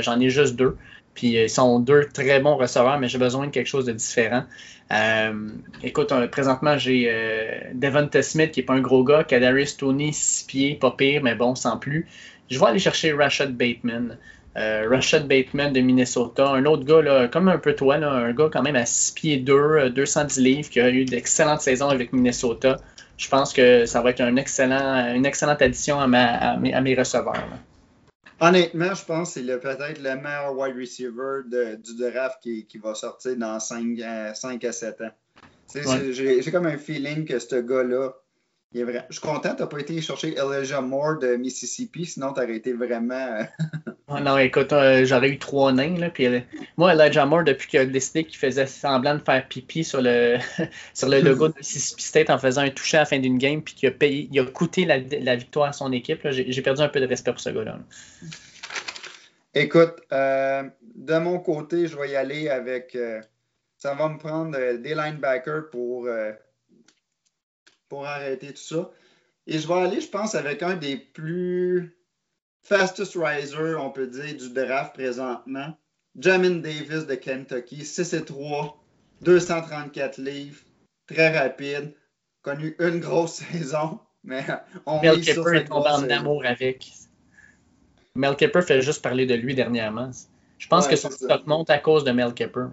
[0.00, 0.76] J'en ai juste deux.
[1.14, 4.44] Puis ils sont deux très bons receveurs, mais j'ai besoin de quelque chose de différent.
[5.82, 7.10] écoute, présentement, j'ai
[7.72, 11.34] Devon Smith, qui n'est pas un gros gars, Kadarius Tony, six pieds, pas pire, mais
[11.34, 12.06] bon, sans plus.
[12.50, 14.18] Je vais aller chercher Rashad Bateman.
[14.58, 18.48] Euh, Rashad Bateman de Minnesota, un autre gars, là, comme un peu toi, un gars
[18.52, 22.12] quand même à 6 pieds 2, 210 euh, livres, qui a eu d'excellentes saisons avec
[22.12, 22.76] Minnesota.
[23.16, 27.48] Je pense que ça va être un excellent, une excellente addition à, mes, receveurs.
[28.40, 33.36] Honnêtement, je pense que c'est peut-être le meilleur wide receiver du draft qui, va sortir
[33.36, 35.10] dans 5, à 7 ans.
[36.10, 38.12] J'ai comme un feeling que ce gars-là,
[38.74, 42.56] je suis content, tu n'as pas été chercher Elijah Moore de Mississippi, sinon tu aurais
[42.56, 43.46] été vraiment.
[44.10, 45.98] Ah non, écoute, euh, j'aurais eu trois nains.
[45.98, 46.40] Là, puis, euh,
[46.78, 50.38] moi, Elijah Moore, depuis qu'il a décidé qu'il faisait semblant de faire pipi sur le,
[50.94, 53.60] sur le logo de Mississippi State en faisant un toucher à la fin d'une game,
[53.60, 56.88] puis qu'il a, payé, il a coûté la, victoire à son équipe, j'ai perdu un
[56.88, 57.80] peu de respect pour ce gars-là.
[59.52, 60.62] Écoute, euh,
[60.94, 62.96] de mon côté, je vais y aller avec.
[63.76, 66.08] ça va me prendre des linebackers pour,
[67.88, 68.90] pour arrêter tout ça.
[69.46, 71.96] Et je vais aller, je pense, avec un des plus
[72.62, 75.74] fastest riser, on peut dire, du draft présentement.
[76.18, 78.82] Jamin Davis de Kentucky, 6 et 3,
[79.22, 80.60] 234 livres,
[81.06, 81.94] très rapide,
[82.42, 84.44] connu une grosse saison, mais
[84.84, 86.92] on Mel Kipper est tombé en amour avec.
[88.14, 90.10] Mel Kipper fait juste parler de lui dernièrement.
[90.58, 92.66] Je pense que son stock monte à cause de Mel Kipper.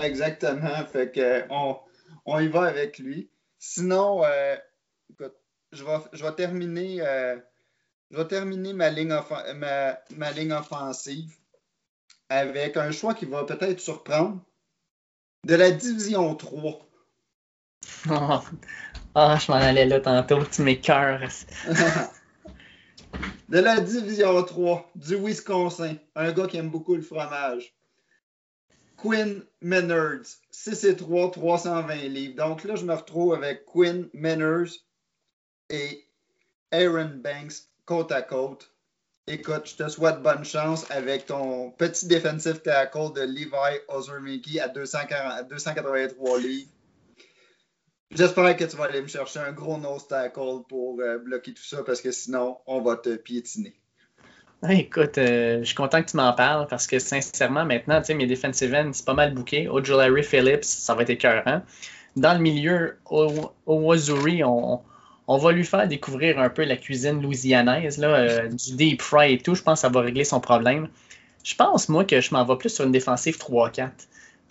[0.00, 1.76] Exactement, fait que on,
[2.24, 3.28] on y va avec lui.
[3.64, 4.56] Sinon, euh,
[5.08, 5.36] écoute,
[5.70, 7.36] je vais, je vais terminer euh,
[8.10, 9.16] je vais terminer ma ligne,
[10.16, 11.32] ma, ligne offensive
[12.28, 14.42] avec un choix qui va peut-être surprendre.
[15.44, 16.88] De la division 3.
[19.14, 21.20] Ah, je m'en allais là tantôt, tu m'écœures.
[23.50, 27.74] de la division 3 du Wisconsin, un gars qui aime beaucoup le fromage.
[28.96, 32.36] Quinn Menners, 6 et 3, 320 livres.
[32.36, 34.70] Donc là, je me retrouve avec Quinn Menners
[35.70, 36.06] et
[36.70, 38.70] Aaron Banks, côte à côte.
[39.26, 44.68] Écoute, je te souhaite bonne chance avec ton petit defensive tackle de Levi Ozermiki à
[44.68, 46.70] 283 livres.
[48.10, 51.62] J'espère que tu vas aller me chercher un gros nose tackle pour euh, bloquer tout
[51.62, 53.80] ça parce que sinon, on va te piétiner.
[54.70, 58.74] Écoute, euh, je suis content que tu m'en parles parce que sincèrement, maintenant, mes defensive
[58.74, 59.68] ends, c'est pas mal bouqué.
[59.88, 61.62] Larry Phillips, ça va être écœurant.
[62.16, 64.80] Dans le milieu, au, au Wazuri, on,
[65.28, 69.34] on va lui faire découvrir un peu la cuisine louisianaise, là, euh, du deep fry
[69.34, 69.54] et tout.
[69.54, 70.88] Je pense que ça va régler son problème.
[71.42, 73.90] Je pense, moi, que je m'en vais plus sur une défensive 3-4.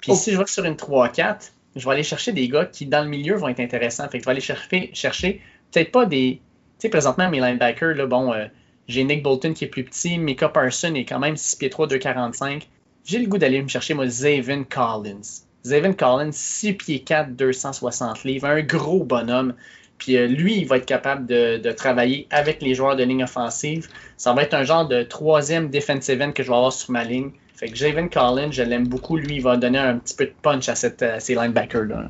[0.02, 0.15] Puis oh.
[0.15, 3.10] si je vais sur une 3-4, je vais aller chercher des gars qui, dans le
[3.10, 4.10] milieu, vont être intéressants.
[4.10, 6.41] Fait que je vais aller chercher, chercher peut-être pas des.
[6.80, 8.47] Tu sais, présentement, mes linebackers, là, bon, euh,
[8.91, 11.88] j'ai Nick Bolton qui est plus petit, Mika Parson est quand même 6 pieds 3,
[11.88, 12.67] 245.
[13.06, 15.45] J'ai le goût d'aller me chercher, moi, Zaven Collins.
[15.65, 19.56] Zaven Collins, 6 pieds 4, 260 livres, un gros bonhomme.
[19.97, 23.88] Puis euh, lui, il va être capable de, travailler avec les joueurs de ligne offensive.
[24.17, 27.04] Ça va être un genre de troisième defensive end que je vais avoir sur ma
[27.04, 27.32] ligne.
[27.56, 29.17] Fait que Javen Collins, je l'aime beaucoup.
[29.17, 32.10] Lui, il va donner un petit peu de punch à, cette, ces linebackers-là.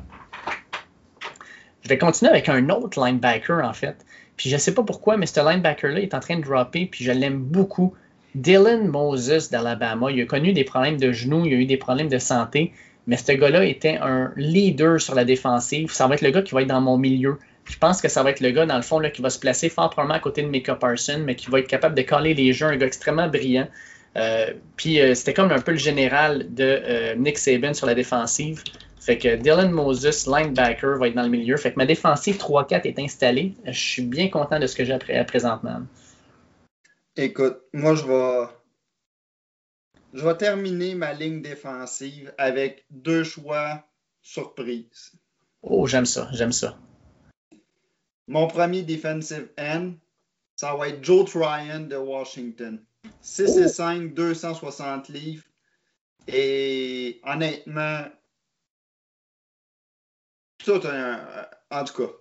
[1.82, 3.96] Je vais continuer avec un autre linebacker, en fait.
[4.36, 7.04] Puis je ne sais pas pourquoi, mais ce linebacker-là est en train de dropper, puis
[7.04, 7.94] je l'aime beaucoup.
[8.34, 10.10] Dylan Moses d'Alabama.
[10.10, 12.72] Il a connu des problèmes de genoux, il a eu des problèmes de santé,
[13.06, 15.92] mais ce gars-là était un leader sur la défensive.
[15.92, 17.38] Ça va être le gars qui va être dans mon milieu.
[17.64, 19.68] Je pense que ça va être le gars, dans le fond, qui va se placer
[19.68, 22.52] fort probablement à côté de Mika Parson, mais qui va être capable de caler les
[22.52, 23.68] jeux, un gars extrêmement brillant.
[24.16, 27.94] Euh, puis euh, c'était comme un peu le général de euh, Nick Saban sur la
[27.94, 28.62] défensive.
[29.02, 31.56] Fait que Dylan Moses, linebacker, va être dans le milieu.
[31.56, 33.52] Fait que ma défensive 3-4 est installée.
[33.66, 35.82] Je suis bien content de ce que j'ai présentement.
[37.16, 38.48] Écoute, moi, je vais.
[40.12, 43.84] Je vais terminer ma ligne défensive avec deux choix
[44.20, 45.10] surprises.
[45.62, 46.78] Oh, j'aime ça, j'aime ça.
[48.28, 49.94] Mon premier defensive end,
[50.54, 52.80] ça va être Joe Tryon de Washington.
[53.20, 55.44] 6 et 5, 260 livres.
[56.28, 58.04] Et honnêtement,
[60.64, 61.20] tout un,
[61.70, 62.12] en tout cas,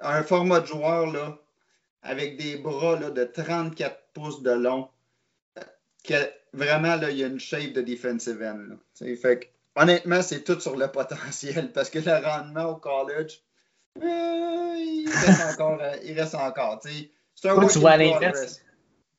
[0.00, 1.38] un format de joueur là,
[2.02, 4.88] avec des bras là, de 34 pouces de long.
[6.04, 6.14] Que,
[6.52, 8.76] vraiment, là, il y a une shape de defensive end.
[9.76, 13.40] Honnêtement, c'est tout sur le potentiel parce que le rendement au college,
[14.02, 15.78] euh, il reste encore.
[15.80, 16.80] Euh, il reste encore
[17.40, 18.62] c'est un tu vois à l'inverse.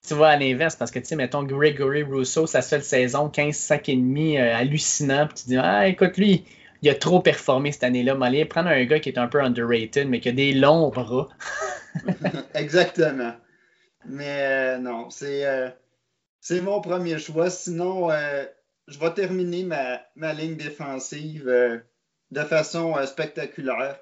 [0.06, 3.56] Tu vois à l'inverse parce que, tu sais, mettons Gregory Rousseau, sa seule saison, 15
[3.56, 5.28] sacs et demi, euh, hallucinant.
[5.28, 6.46] Puis tu dis, ah, écoute, lui,
[6.82, 8.16] il a trop performé cette année-là.
[8.16, 10.90] Mais allez prendre un gars qui est un peu underrated, mais qui a des longs
[10.90, 11.28] bras.
[12.54, 13.34] Exactement.
[14.06, 15.46] Mais non, c'est
[16.40, 17.50] c'est mon premier choix.
[17.50, 18.10] Sinon,
[18.88, 21.46] je vais terminer ma, ma ligne défensive
[22.32, 24.00] de façon spectaculaire.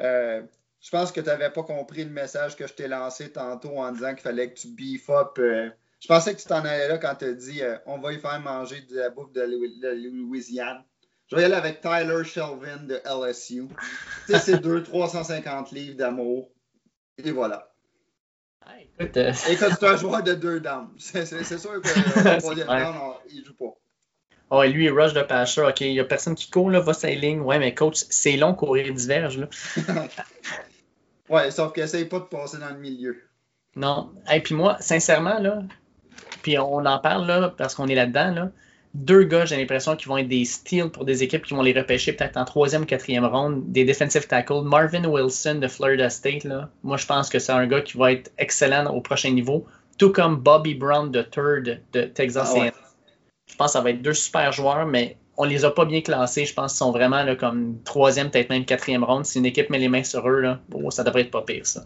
[0.00, 0.42] Euh,
[0.80, 3.92] je pense que tu n'avais pas compris le message que je t'ai lancé tantôt en
[3.92, 5.38] disant qu'il fallait que tu beef up.
[5.38, 5.68] Euh,
[6.00, 8.18] je pensais que tu t'en allais là quand tu as dit euh, on va y
[8.18, 10.82] faire manger de la bouffe de, Louisiane.
[11.30, 13.68] Je vais y aller avec Tyler Shelvin de LSU.
[14.26, 16.50] tu sais, c'est 2 350 livres d'amour.
[17.18, 17.70] Et voilà.
[18.98, 20.90] écoute, c'est un joueur de deux dames.
[20.98, 22.96] C'est sûr que le troisième dame,
[23.30, 23.76] il joue pas.
[24.52, 25.60] Oh, lui, il rush de passer.
[25.60, 27.40] OK, il n'y a personne qui court, là, va sa ligne.
[27.40, 29.38] Ouais, mais coach, c'est long courir diverge.
[29.38, 29.48] Là.
[31.28, 33.22] ouais, sauf qu'il essaye pas de passer dans le milieu.
[33.76, 34.12] Non.
[34.32, 35.62] Et puis moi, sincèrement, là,
[36.42, 38.50] puis on en parle là, parce qu'on est là-dedans, là.
[38.92, 41.72] Deux gars, j'ai l'impression, qui vont être des steals pour des équipes qui vont les
[41.72, 44.62] repêcher peut-être en troisième, quatrième ronde, des defensive tackles.
[44.64, 48.12] Marvin Wilson de Florida State, là, moi je pense que c'est un gars qui va
[48.12, 49.64] être excellent au prochain niveau,
[49.96, 52.70] tout comme Bobby Brown de Third de Texas ah
[53.50, 56.00] je pense que ça va être deux super joueurs, mais on les a pas bien
[56.02, 56.44] classés.
[56.44, 59.26] Je pense qu'ils sont vraiment là, comme troisième, peut-être même quatrième ronde.
[59.26, 61.66] Si une équipe met les mains sur eux, là, oh, ça devrait être pas pire,
[61.66, 61.84] ça.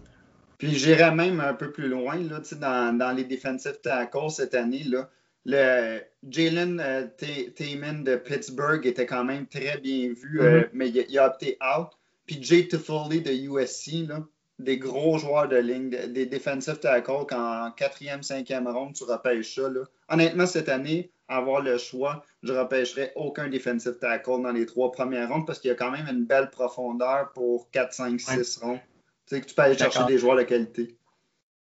[0.59, 4.85] Puis j'irais même un peu plus loin là, dans, dans les defensive tackles cette année.
[4.85, 5.09] Là,
[5.44, 10.68] le Jalen euh, de Pittsburgh était quand même très bien vu, euh, mm-hmm.
[10.72, 11.88] mais il, a opté out.
[12.26, 14.24] Puis Jay Toffoli de USC, là,
[14.59, 19.68] des gros joueurs de ligne, des defensive tackles qu'en quatrième, cinquième ronde, tu repêches ça.
[19.68, 19.83] Là.
[20.09, 24.92] Honnêtement, cette année, avoir le choix, je ne repêcherai aucun defensive tackle dans les trois
[24.92, 28.59] premières rondes parce qu'il y a quand même une belle profondeur pour 4, 5, 6
[28.59, 28.80] rondes.
[29.26, 30.96] Tu sais que tu peux aller chercher des joueurs de qualité.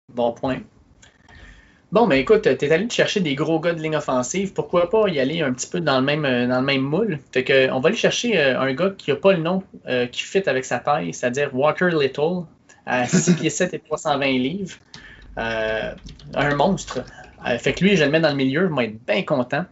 [0.09, 0.61] Bon point.
[1.91, 4.53] Bon, mais écoute, tu es allé chercher des gros gars de ligne offensive.
[4.53, 7.19] Pourquoi pas y aller un petit peu dans le même, euh, dans le même moule?
[7.31, 10.05] Fait que, on va aller chercher euh, un gars qui n'a pas le nom euh,
[10.05, 12.43] qui fit avec sa taille, c'est-à-dire Walker Little,
[12.85, 14.77] à 6 pieds 7 et 320 livres.
[15.35, 17.03] un monstre.
[17.47, 19.65] Euh, fait que lui, je le mets dans le milieu, je vais être bien content.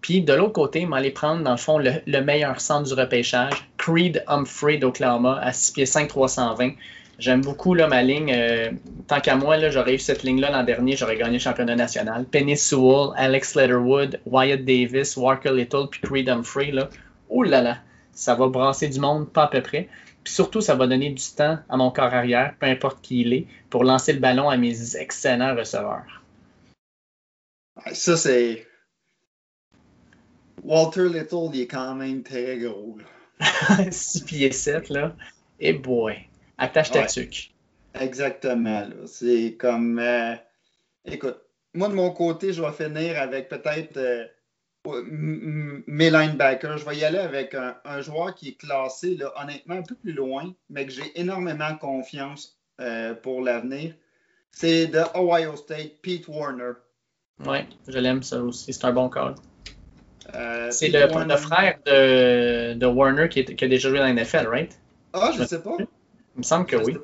[0.00, 3.52] Puis de l'autre côté, vais aller prendre, dans le fond, le, meilleur centre du repêchage,
[3.76, 6.72] Creed Humphrey d'Oklahoma à 6 pieds 5, 320.
[7.20, 8.32] J'aime beaucoup là, ma ligne.
[8.34, 8.72] Euh,
[9.06, 12.24] tant qu'à moi, j'aurais eu cette ligne-là l'an dernier, j'aurais gagné le championnat national.
[12.24, 16.70] Penny Sewell, Alex Letterwood, Wyatt Davis, Walker Little, puis Creed Humphrey.
[16.72, 16.88] Là.
[17.28, 17.78] Ouh là là,
[18.12, 19.90] ça va brasser du monde, pas à peu près.
[20.24, 23.34] Puis surtout, ça va donner du temps à mon corps arrière, peu importe qui il
[23.34, 26.22] est, pour lancer le ballon à mes excellents receveurs.
[27.92, 28.66] Ça, c'est.
[30.64, 32.96] Walter Little, il est quand même très gros.
[33.90, 35.14] 6 pieds 7, là.
[35.58, 36.29] Et boy,
[36.60, 37.52] attache ta tuque.
[37.98, 38.86] Exactement.
[39.06, 39.98] C'est comme.
[39.98, 40.34] Euh,
[41.04, 41.38] écoute,
[41.74, 44.26] moi, de mon côté, je vais finir avec peut-être euh,
[45.86, 46.78] mes linebackers.
[46.78, 50.12] Je vais y aller avec un, joueur qui est classé, là, honnêtement, un peu plus
[50.12, 53.94] loin, mais que j'ai énormément confiance euh, pour l'avenir.
[54.52, 56.72] C'est de Ohio State, Pete Warner.
[57.46, 58.72] Oui, je l'aime ça aussi.
[58.72, 59.34] C'est un bon call.
[60.70, 64.46] C'est le, frère de, de Warner qui, est, qui, a déjà joué dans la NFL,
[64.46, 64.78] right?
[65.12, 65.76] Ah, je ne sais pas.
[66.40, 66.96] Il me semble que oui.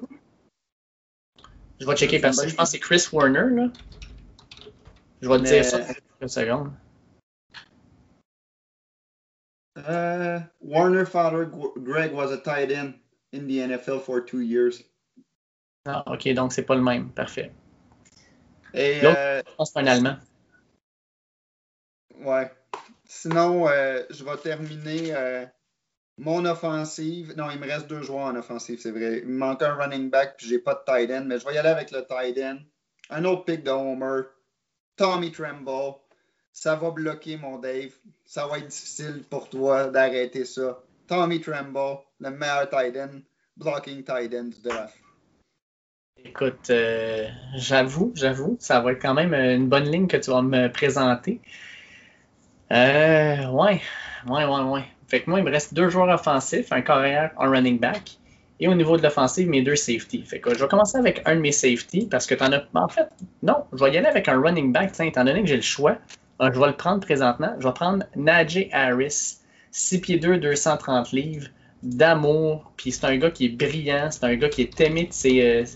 [1.79, 3.69] Je vais checker parce que je pense que c'est Chris Warner, là.
[5.21, 5.81] Je vais te dire ça
[6.23, 6.73] une seconde.
[9.77, 12.95] Uh, Warner father Greg was a tight end
[13.35, 14.83] in the NFL for two years.
[15.85, 17.11] Ah, ok, donc c'est pas le même.
[17.11, 17.53] Parfait.
[18.73, 20.17] Et, euh, je pense que c'est un Allemand.
[22.21, 22.51] Ouais.
[23.05, 25.45] Sinon, euh, je vais terminer euh,
[26.19, 27.35] mon offensive.
[27.37, 29.21] Non, il me reste deux joueurs en offensive, c'est vrai.
[29.23, 31.55] Il me manque un running back, puis j'ai pas de tight end, mais je vais
[31.55, 32.59] y aller avec le tight end.
[33.11, 34.23] Un autre pick de Homer.
[34.97, 35.97] Tommy Tremble.
[36.53, 37.93] Ça va bloquer mon Dave.
[38.25, 40.83] Ça va être difficile pour toi d'arrêter ça.
[41.07, 43.21] Tommy Tremble, le meilleur tight end,
[43.57, 44.97] blocking tight end du draft.
[46.25, 50.43] Écoute, euh, j'avoue, j'avoue, ça va être quand même une bonne ligne que tu vas
[50.43, 51.41] me présenter.
[52.73, 53.81] Euh, ouais,
[54.27, 54.85] ouais, ouais, ouais.
[55.09, 58.19] Fait que moi, il me reste deux joueurs offensifs, un carrière, un running back.
[58.59, 60.23] Et au niveau de l'offensive, mes deux safety.
[60.23, 62.63] Fait que je vais commencer avec un de mes safety parce que tu en as.
[62.75, 63.09] En fait,
[63.43, 64.99] non, je vais y aller avec un running back.
[64.99, 65.99] étant donné que j'ai le choix,
[66.41, 67.55] euh, je vais le prendre présentement.
[67.59, 69.39] Je vais prendre Najee Harris,
[69.73, 71.49] 6 pieds 2, 230 livres,
[71.83, 72.73] d'amour.
[72.79, 74.09] Puis c'est un gars qui est brillant.
[74.11, 75.67] C'est un gars qui est aimé de ses,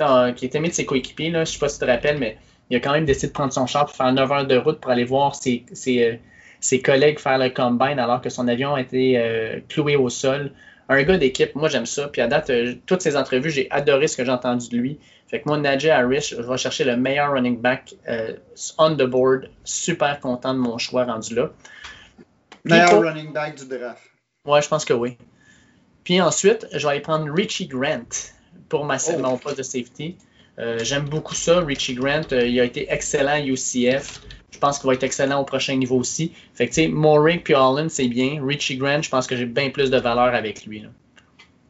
[0.00, 1.30] euh, qui est aimé de ses coéquipiers.
[1.30, 1.44] Là.
[1.44, 2.36] Je sais pas si tu te rappelles, mais
[2.68, 4.80] il a quand même décidé de prendre son char pour faire 9 heures de route
[4.80, 6.20] pour aller voir ses, ses,
[6.72, 10.52] euh, collègues faire le combine alors que son avion a été cloué au sol
[10.88, 12.08] un gars d'équipe, moi j'aime ça.
[12.08, 14.98] Puis à date, euh, toutes ces entrevues, j'ai adoré ce que j'ai entendu de lui.
[15.28, 18.34] Fait que moi, Najee Harris, je vais chercher le meilleur running back euh,
[18.78, 19.50] on the board.
[19.64, 21.50] Super content de mon choix rendu là.
[22.64, 24.02] meilleur running back du draft.
[24.46, 25.16] Ouais, je pense que oui.
[26.04, 28.32] Puis ensuite, je vais aller prendre Richie Grant
[28.68, 29.18] pour ma, oh.
[29.18, 30.18] mon poste de safety.
[30.58, 32.22] Euh, j'aime beaucoup ça, Richie Grant.
[32.30, 34.20] il a été excellent à UCF.
[34.50, 36.32] Je pense qu'il va être excellent au prochain niveau aussi.
[36.54, 38.40] Fait que, tu sais, puis Holland, c'est bien.
[38.44, 40.80] Richie Grant, je pense que j'ai bien plus de valeur avec lui.
[40.80, 40.88] Là.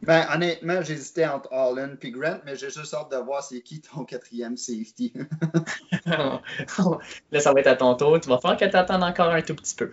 [0.05, 3.81] Ben, honnêtement, j'hésitais entre Holland et Grant, mais j'ai juste hâte de voir c'est qui
[3.81, 5.13] ton quatrième safety.
[6.05, 8.19] là, ça va être à ton tour.
[8.19, 9.89] Tu vas faire que t'attendes encore un tout petit peu.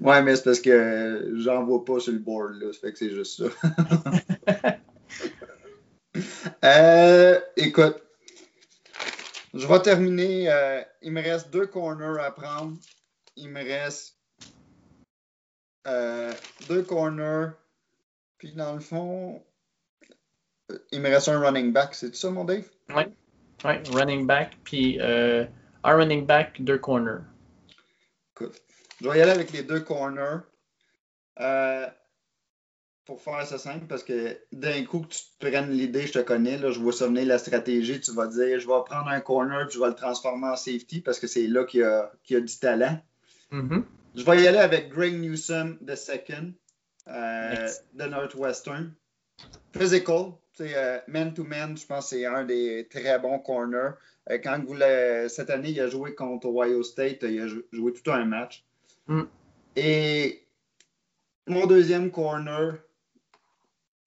[0.00, 2.72] Ouais, mais c'est parce que j'en vois pas sur le board, là.
[2.72, 4.78] Ça fait que c'est juste ça.
[6.64, 8.02] euh, écoute,
[9.58, 10.50] je vais terminer.
[10.50, 12.76] Euh, il me reste deux corners à prendre.
[13.36, 14.16] Il me reste
[15.86, 16.32] euh,
[16.68, 17.50] deux corners.
[18.38, 19.42] Puis dans le fond,
[20.70, 21.94] euh, il me reste un running back.
[21.94, 22.68] C'est ça, mon Dave?
[22.90, 23.02] Oui.
[23.64, 24.56] Ouais, running back.
[24.62, 25.48] Puis un
[25.82, 27.24] running back, deux corners.
[28.34, 28.52] Cool.
[29.00, 30.40] Je vais y aller avec les deux corners.
[31.40, 31.86] Euh,
[33.08, 36.18] pour faire ça simple, parce que d'un coup que tu te prennes l'idée, je te
[36.18, 39.20] connais, là, je vois ça venir la stratégie, tu vas dire je vais prendre un
[39.20, 42.12] corner puis je vais le transformer en safety parce que c'est là qu'il y a,
[42.12, 43.00] a, du talent.
[43.50, 43.82] Mm-hmm.
[44.14, 46.52] Je vais y aller avec Greg Newsom the second
[47.08, 48.92] euh, de Northwestern.
[49.74, 53.92] Physical, euh, man-to-man, je pense que c'est un des très bons corners.
[54.30, 54.76] Euh, quand vous
[55.30, 58.66] cette année, il a joué contre Ohio State, il a joué tout un match.
[59.06, 59.22] Mm.
[59.76, 60.42] Et
[61.46, 62.74] mon deuxième corner,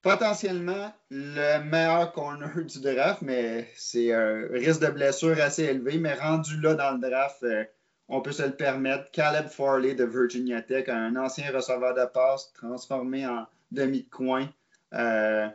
[0.01, 5.97] potentiellement le meilleur corner du draft, mais c'est un risque de blessure assez élevé.
[5.97, 7.63] Mais rendu là dans le draft, euh,
[8.07, 9.11] on peut se le permettre.
[9.11, 14.49] Caleb Farley de Virginia Tech, un ancien receveur de passe transformé en demi de coin.
[14.93, 15.47] Euh,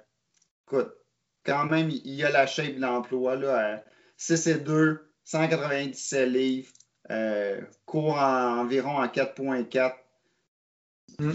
[0.67, 0.93] écoute,
[1.45, 3.37] quand même, il a la shape de l'emploi.
[4.17, 6.73] 6 et 2, 197 livres,
[7.11, 9.95] euh, court environ en 4.4.
[11.19, 11.33] Mm.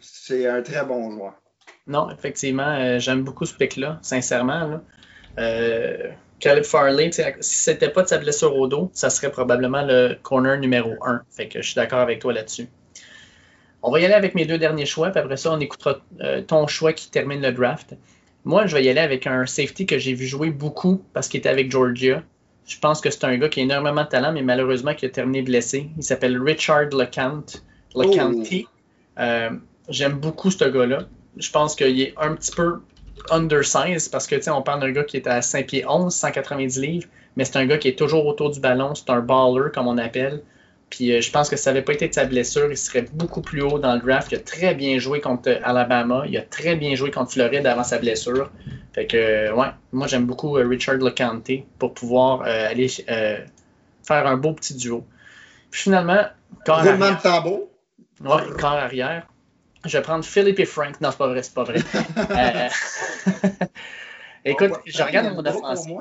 [0.00, 1.41] C'est un très bon joueur.
[1.86, 4.80] Non, effectivement, euh, j'aime beaucoup ce pic-là, sincèrement.
[5.38, 10.16] Euh, Caleb Farley, si c'était pas de sa blessure au dos, ça serait probablement le
[10.22, 11.22] corner numéro 1.
[11.30, 12.68] Fait que je suis d'accord avec toi là-dessus.
[13.82, 16.40] On va y aller avec mes deux derniers choix, puis après ça, on écoutera euh,
[16.42, 17.96] ton choix qui termine le draft.
[18.44, 21.38] Moi, je vais y aller avec un safety que j'ai vu jouer beaucoup parce qu'il
[21.38, 22.22] était avec Georgia.
[22.64, 25.10] Je pense que c'est un gars qui a énormément de talent, mais malheureusement qui a
[25.10, 25.90] terminé blessé.
[25.96, 27.44] Il s'appelle Richard LeCount.
[27.96, 28.66] LeCounty.
[29.18, 29.22] Oh.
[29.88, 32.80] J'aime beaucoup ce gars-là je pense qu'il est un petit peu
[33.30, 36.12] undersized parce que, tu sais, on parle d'un gars qui est à 5 pieds 11,
[36.12, 38.94] 190 livres, mais c'est un gars qui est toujours autour du ballon.
[38.94, 40.42] C'est un baller, comme on appelle.
[40.90, 43.06] Puis euh, je pense que si ça n'avait pas été de sa blessure, il serait
[43.14, 44.30] beaucoup plus haut dans le draft.
[44.30, 46.24] Il a très bien joué contre Alabama.
[46.28, 48.50] Il a très bien joué contre Floride avant sa blessure.
[48.92, 54.36] Fait que, euh, ouais, moi j'aime beaucoup euh, Richard LeCante pour pouvoir aller faire un
[54.36, 55.06] beau petit duo.
[55.70, 56.24] Puis finalement,
[56.66, 56.98] corps arrière.
[56.98, 57.68] de tambour.
[58.20, 59.26] Ouais, corps arrière.
[59.84, 61.00] Je vais prendre Philippe et Frank.
[61.00, 61.80] Non, c'est pas vrai, c'est pas vrai.
[62.30, 62.68] Euh,
[64.44, 65.98] écoute, je regarde mon offensive.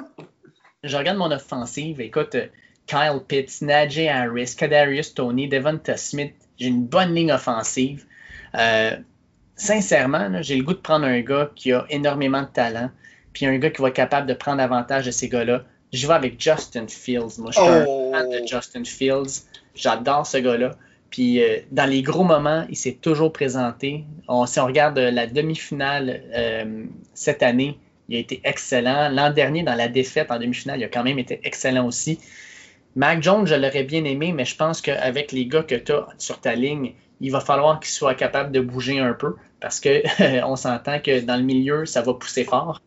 [0.84, 2.02] Je regarde mon offensive.
[2.02, 2.36] Écoute,
[2.88, 6.34] Kyle Pitts, Najee Harris, Kadarius Tony, Devonta Smith.
[6.58, 8.06] J'ai une bonne ligne offensive.
[8.56, 8.96] Euh,
[9.56, 12.90] sincèrement, j'ai le goût de prendre un gars qui a énormément de talent,
[13.34, 15.64] puis un gars qui va être capable de prendre avantage de ces gars-là.
[15.94, 17.38] Je vais avec Justin Fields.
[17.40, 18.12] Moi, je suis un oh!
[18.12, 19.46] fan de Justin Fields.
[19.76, 20.76] J'adore ce gars-là.
[21.12, 24.06] Puis euh, dans les gros moments, il s'est toujours présenté.
[24.48, 27.78] si on regarde euh, la demi-finale euh, cette année,
[28.10, 29.10] il a été excellent.
[29.10, 32.20] L'an dernier, dans la défaite en demi-finale, il a quand même été excellent aussi.
[32.96, 36.08] Mac Jones, je l'aurais bien aimé, mais je pense qu'avec les gars que tu as
[36.18, 40.56] sur ta ligne, il va falloir qu'il soit capable de bouger un peu parce qu'on
[40.56, 42.82] s'entend que dans le milieu, ça va pousser fort.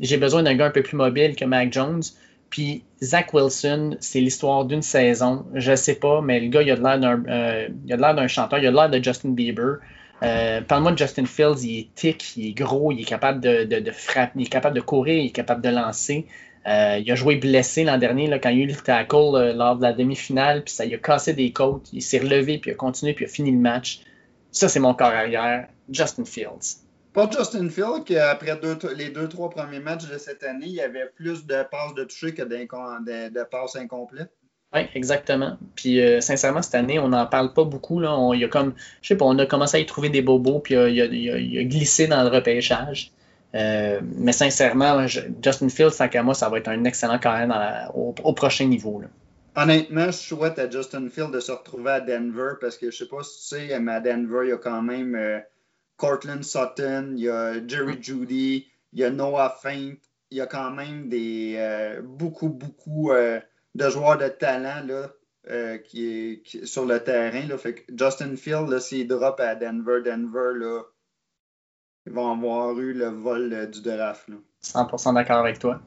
[0.00, 2.02] J'ai besoin d'un gars un peu plus mobile que Mac Jones.
[2.50, 5.46] Puis Zach Wilson, c'est l'histoire d'une saison.
[5.54, 8.58] Je sais pas, mais le gars, il a l'air d'un, euh, a l'air d'un chanteur,
[8.58, 9.78] il a l'air de Justin Bieber.
[10.22, 13.64] Euh, Parle-moi de Justin Fields, il est tic, il est gros, il est capable de,
[13.64, 16.26] de, frapper, il est capable de courir, il est capable de lancer.
[16.66, 19.82] Euh, il a joué blessé l'an dernier quand il a eu le tackle lors de
[19.82, 22.76] la demi-finale, puis ça il a cassé des côtes, il s'est relevé, puis il a
[22.76, 24.00] continué, puis il a fini le match.
[24.50, 26.85] Ça, c'est mon corps arrière, Justin Fields.
[27.16, 28.60] Pas Justin Fields, qu'après
[28.94, 32.04] les deux, trois premiers matchs de cette année, il y avait plus de passes de
[32.04, 34.30] toucher que de, de passes incomplètes.
[34.74, 35.56] Oui, exactement.
[35.76, 38.00] Puis euh, sincèrement, cette année, on n'en parle pas beaucoup.
[38.00, 38.14] Là.
[38.14, 40.58] On, y a comme, je sais pas, on a commencé à y trouver des bobos,
[40.58, 43.12] puis il a, glissé dans le repêchage.
[43.54, 48.32] Euh, mais sincèrement, Justin Fields, tant qu'à moi, ça va être un excellent carrière au,
[48.34, 49.00] prochain niveau.
[49.54, 53.08] Honnêtement, je souhaite à Justin Fields de se retrouver à Denver parce que je sais
[53.08, 55.38] pas si tu sais, mais à Denver, il y a quand même euh,
[55.96, 59.94] Cortland Sutton, il y a Jerry Judy, il y a Noah Faint,
[60.30, 63.12] il y a quand même des beaucoup, beaucoup
[63.76, 65.10] de joueurs de talent là,
[65.48, 67.46] euh, qui, est, sur le terrain.
[67.46, 67.56] Là.
[67.56, 70.82] Fait que Justin Field, s'il drop à Denver, Denver, là,
[72.06, 74.28] ils vont avoir eu le vol euh, du draft.
[74.28, 74.36] Là.
[74.64, 75.80] 100% d'accord avec toi.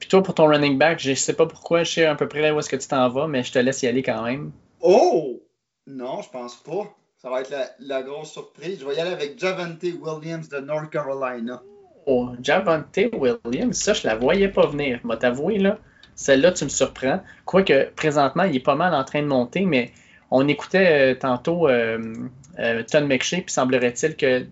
[0.00, 2.50] Puis toi, pour ton running back, je sais pas pourquoi, je sais à peu près
[2.50, 4.50] où est-ce que tu t'en vas, mais je te laisse y aller quand même.
[4.80, 5.40] Oh!
[5.86, 6.96] Non, je pense pas.
[7.22, 8.78] Ça va être la, grosse surprise.
[8.80, 11.60] Je vais y aller avec Javante Williams de North Carolina.
[12.06, 15.00] Oh, Javante Williams, ça, je la voyais pas venir.
[15.04, 15.78] Vais t'avouer, là.
[16.14, 17.20] Celle-là, tu me surprends.
[17.44, 19.92] Quoique, présentement, il est pas mal en train de monter, mais
[20.30, 22.14] on écoutait euh, tantôt euh,
[22.58, 24.46] euh, Tom McShay, puis semblerait-il que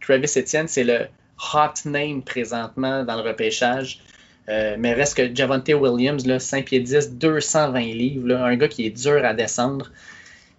[0.00, 1.06] Travis Etienne, c'est le
[1.54, 4.00] hot name présentement dans le repêchage.
[4.48, 8.90] mais reste que Javante Williams, là, 5 pieds 10, 220 livres, un gars qui est
[8.90, 9.92] dur à descendre.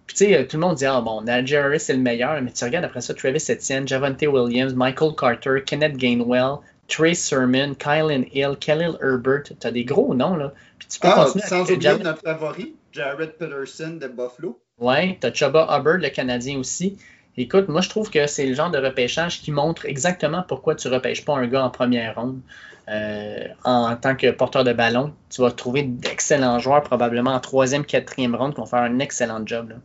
[0.06, 2.52] Puis, tu sais, tout le monde dit, ah bon, Najee Harris, c'est le meilleur, mais
[2.52, 8.24] tu regardes après ça, Travis Etienne, Javante Williams, Michael Carter, Kenneth Gainwell, Trey Sermon, Kylan
[8.32, 9.44] Hill, Khalil Herbert.
[9.58, 10.52] Tu as des gros noms, là.
[10.78, 14.60] Puis tu peux ah, continuer sans oublier notre favori, Jared Peterson de Buffalo.
[14.78, 16.98] Ouais, tu as Chuba Hubbard, le Canadien aussi.
[17.36, 20.88] Écoute, moi, je trouve que c'est le genre de repêchage qui montre exactement pourquoi tu
[20.88, 22.40] ne repêches pas un gars en première ronde.
[22.88, 27.84] Euh, en tant que porteur de ballon, tu vas trouver d'excellents joueurs, probablement en troisième,
[27.84, 29.70] quatrième ronde, qui vont faire un excellent job.
[29.70, 29.76] Là.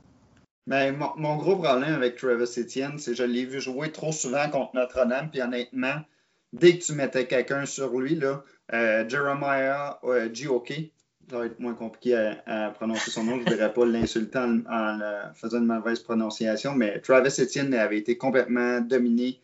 [0.69, 4.11] Mais mon, mon, gros problème avec Travis Etienne, c'est que je l'ai vu jouer trop
[4.11, 5.95] souvent contre Notre-Dame, puis honnêtement,
[6.53, 8.43] dès que tu mettais quelqu'un sur lui, là,
[8.73, 10.91] euh, Jeremiah euh, G.O.K.,
[11.27, 14.99] ça va être moins compliqué à, prononcer son nom, je ne dirais pas l'insultant en,
[15.33, 19.39] faisant une mauvaise prononciation, mais Travis Etienne avait été complètement dominé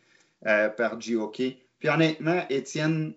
[0.45, 1.57] euh, par G.O.K.
[1.79, 3.13] Puis honnêtement, Etienne,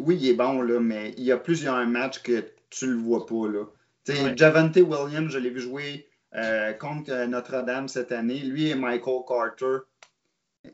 [0.00, 2.98] oui, il est bon, là, mais il y a plusieurs matchs que tu ne le
[2.98, 3.46] vois pas.
[3.46, 3.66] Là.
[4.34, 6.07] Javante Williams, je l'ai vu jouer
[6.78, 8.40] contre Notre-Dame cette année.
[8.40, 9.84] Lui et Michael Carter,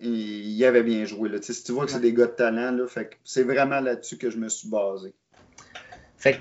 [0.00, 1.28] il avait bien joué.
[1.28, 1.38] Là.
[1.40, 2.76] Si tu vois que c'est des gars de talent,
[3.24, 5.14] c'est vraiment là-dessus que je me suis basé.
[6.16, 6.38] Fait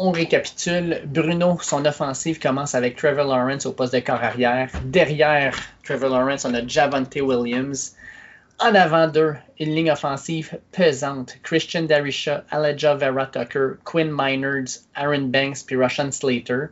[0.00, 1.02] on récapitule.
[1.06, 4.70] Bruno, son offensive commence avec Trevor Lawrence au poste de corps arrière.
[4.84, 7.96] Derrière Trevor Lawrence, on a Javante Williams.
[8.60, 11.38] En avant d'eux, une ligne offensive pesante.
[11.42, 16.68] Christian Darisha, Elijah Vera Tucker, Quinn Minards, Aaron Banks puis Russian Slater.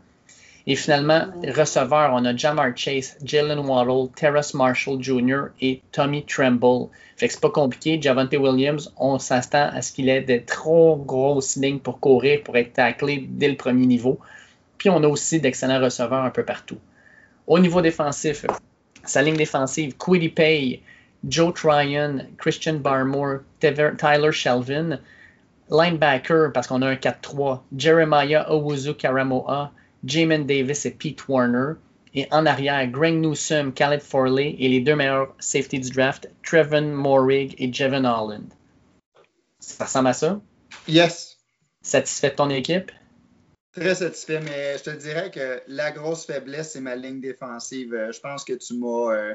[0.69, 5.53] Et finalement, receveur, on a Jamar Chase, Jalen Waddle, Terrace Marshall Jr.
[5.61, 6.89] et Tommy Tremble.
[7.17, 8.03] Fait que c'est pas compliqué.
[8.03, 12.57] Javante Williams, on s'attend à ce qu'il ait de trop grosses lignes pour courir, pour
[12.57, 14.19] être taclé dès le premier niveau.
[14.77, 16.79] Puis on a aussi d'excellents receveurs un peu partout.
[17.47, 18.45] Au niveau défensif,
[19.05, 20.83] sa ligne défensive, Quiddy Pay,
[21.29, 24.99] Joe Tryon, Christian Barmore, Tyler Shelvin.
[25.69, 29.73] Linebacker, parce qu'on a un 4-3, Jeremiah Owuzu Karamoa,
[30.05, 31.75] Jamin Davis et Pete Warner.
[32.15, 36.93] Et en arrière, Greg Newsom, Caleb Forley et les deux meilleurs safety du draft, Trevin
[36.93, 38.49] Morig et Jevon Holland.
[39.61, 40.41] Ça ressemble à ça?
[40.89, 41.37] Yes.
[41.83, 42.91] Satisfait de ton équipe?
[43.73, 47.93] Très satisfait, mais je te dirais que la grosse faiblesse, c'est ma ligne défensive.
[47.93, 49.13] Euh, je pense que tu m'as.
[49.13, 49.35] Euh,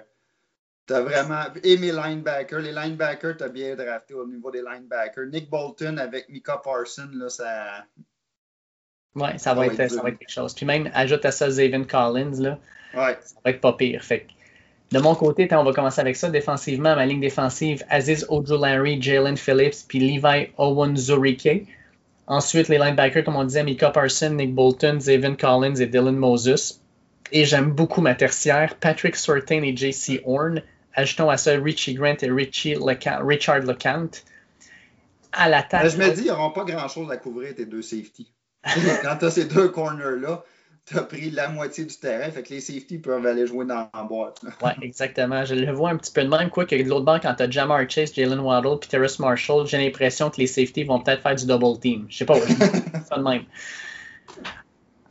[0.90, 1.44] as vraiment.
[1.64, 2.62] Et mes linebackers.
[2.62, 5.28] Les linebackers, tu as bien drafté au niveau des linebackers.
[5.28, 7.86] Nick Bolton avec Mika Parson, là, ça,
[9.16, 10.54] oui, ça, va être, ça va être quelque chose.
[10.54, 12.58] Puis même, ajoute à ça Zayvon Collins, là,
[12.94, 13.18] ouais.
[13.22, 14.04] ça va être pas pire.
[14.04, 14.28] Fait
[14.92, 16.30] de mon côté, on va commencer avec ça.
[16.30, 21.68] Défensivement, ma ligne défensive, Aziz Ojulari, Jalen Phillips, puis Levi Owenzurike.
[22.28, 26.82] Ensuite, les linebackers, comme on disait, Mika Parson, Nick Bolton, Zayvon Collins et Dylan Moses.
[27.32, 30.62] Et j'aime beaucoup ma tertiaire, Patrick Sortain et JC Horn.
[30.94, 34.10] Ajoutons à ça Richie Grant et Richie Richard LeCant.
[35.32, 35.88] À l'attaque.
[35.88, 38.34] Je me dis, ils n'auront pas grand-chose à couvrir tes deux safeties.
[38.64, 40.44] Quand tu as ces deux corners-là,
[40.86, 43.90] tu as pris la moitié du terrain, fait que les safeties peuvent aller jouer dans
[43.94, 44.42] la boîte.
[44.64, 45.46] Oui, exactement.
[45.46, 46.50] Je le vois un petit peu de même.
[46.50, 49.68] Quoi que de l'autre banc, quand tu as Jamar Chase, Jalen Waddle puis Terrace Marshall,
[49.68, 52.06] j'ai l'impression que les safeties vont peut-être faire du double team.
[52.10, 52.40] Je sais pas,
[53.10, 53.44] ça de même.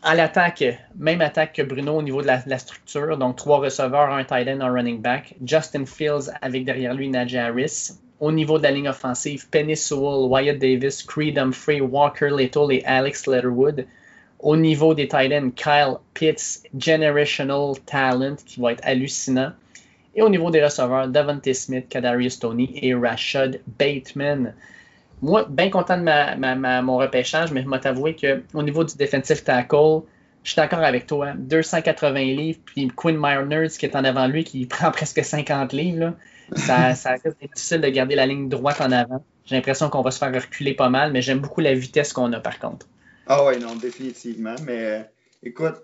[0.03, 0.65] À l'attaque,
[0.97, 3.17] même attaque que Bruno au niveau de la, structure.
[3.19, 5.35] Donc, trois receveurs, un tight end, un running back.
[5.45, 7.93] Justin Fields avec derrière lui Najee Harris.
[8.21, 12.85] Au niveau de la ligne offensive, Penny Sewell, Wyatt Davis, Creed Humphrey, Walker Little et
[12.85, 13.87] Alex Letterwood.
[14.39, 19.53] Au niveau des tight ends, Kyle Pitts, Generational Talent, qui va être hallucinant.
[20.15, 24.55] Et au niveau des receveurs, Davante Smith, Kadarius Tony et Rashad Bateman.
[25.23, 30.03] Moi, bien content de mon repêchage, mais je vais t'avouer qu'au niveau du defensive tackle,
[30.43, 31.33] je suis d'accord avec toi.
[31.37, 36.15] 280 livres, puis Quinn Myers qui est en avant lui, qui prend presque 50 livres.
[36.57, 39.25] Ça, ça difficile de garder la ligne droite en avant.
[39.45, 42.33] J'ai l'impression qu'on va se faire reculer pas mal, mais j'aime beaucoup la vitesse qu'on
[42.33, 42.87] a par contre.
[43.27, 44.57] Ah oui, non, définitivement.
[44.65, 45.03] Mais euh,
[45.43, 45.77] écoute,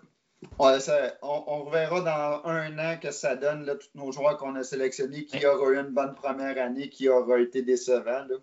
[0.59, 5.25] on, reverra dans un an que ça donne, là, tous nos joueurs qu'on a sélectionnés,
[5.25, 8.25] qui aura eu une bonne première année, qui aura été décevant.
[8.29, 8.37] Là.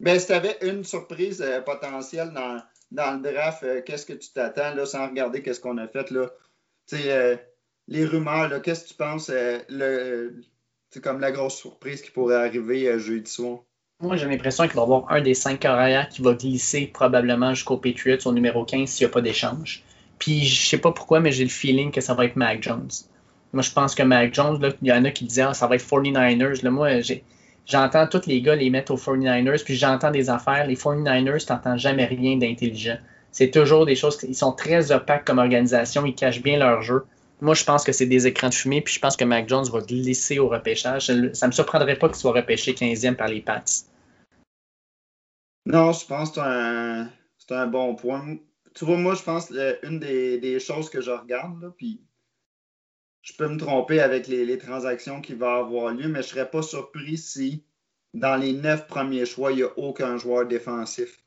[0.00, 4.32] Mais si tu avais une surprise euh, potentielle dans, le draft, euh, qu'est-ce que tu
[4.32, 6.30] t'attends, là, sans regarder qu'est-ce qu'on a fait, là?
[7.86, 10.40] Les rumeurs, qu'est-ce que tu penses, le,
[10.94, 13.58] c'est comme la grosse surprise qui pourrait arriver jeudi soir?
[14.00, 17.52] Moi, j'ai l'impression qu'il va y avoir un des cinq carrières qui va glisser probablement
[17.52, 19.82] jusqu'au Patriots au numéro 15 s'il n'y a pas d'échange.
[20.20, 22.90] Puis, je sais pas pourquoi, mais j'ai le feeling que ça va être Mac Jones.
[23.52, 25.74] Moi, je pense que Mac Jones, il y en a qui disaient ah, ça va
[25.74, 26.62] être 49ers.
[26.62, 26.90] Là, moi,
[27.66, 30.64] j'entends tous les gars les mettre aux 49ers, puis j'entends des affaires.
[30.68, 32.98] Les 49ers, t'entends jamais rien d'intelligent.
[33.32, 37.04] C'est toujours des choses, ils sont très opaques comme organisation, ils cachent bien leur jeu.
[37.44, 39.68] Moi, je pense que c'est des écrans de fumée, puis je pense que Mac Jones
[39.70, 41.06] va glisser au repêchage.
[41.08, 43.62] Ça ne me surprendrait pas qu'il soit repêché 15e par les Pats.
[45.66, 46.40] Non, je pense que
[47.36, 48.38] c'est un, bon point.
[48.74, 52.00] Tu vois, moi, je pense que une des, des choses que je regarde, là, puis
[53.20, 56.50] je peux me tromper avec les, transactions qui vont avoir lieu, mais je ne serais
[56.50, 57.62] pas surpris si
[58.14, 61.22] dans les neuf premiers choix, il n'y a aucun joueur défensif.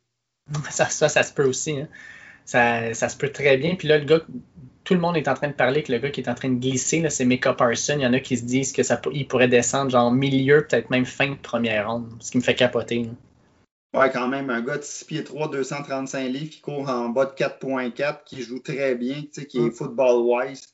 [0.72, 1.80] Ça, ça, se peut aussi.
[1.80, 1.90] Hein.
[2.46, 3.76] Ça, se peut très bien.
[3.76, 4.22] Puis là, le gars,
[4.88, 6.50] tout le monde est en train de parler que le gars qui est en train
[6.50, 7.96] de glisser, c'est Mika Parson.
[7.98, 10.90] Il y en a qui se disent que ça il pourrait descendre genre milieu, peut-être
[10.90, 13.10] même fin de première ronde, ce qui me fait capoter.
[13.94, 17.26] Ouais, quand même, un gars de 6 pieds 3, 235 livres, qui court en bas
[17.26, 19.72] de 4.4, qui joue très bien, qui est mm.
[19.72, 20.74] football-wise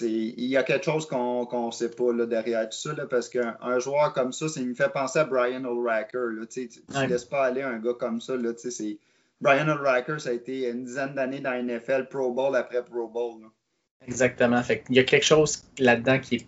[0.00, 3.78] il y a quelque chose qu'on ne sait pas là, derrière tout ça, parce qu'un
[3.78, 6.28] joueur comme ça, ça me fait penser à Brian O'Racker.
[6.50, 8.36] Tu ne laisses pas aller un gars comme ça.
[8.36, 8.52] Là,
[9.40, 9.66] Brian
[10.18, 13.42] ça a été une dizaine d'années dans NFL, Pro Bowl après Pro Bowl.
[14.06, 14.60] Exactement.
[14.88, 16.46] Il y a quelque chose là-dedans qui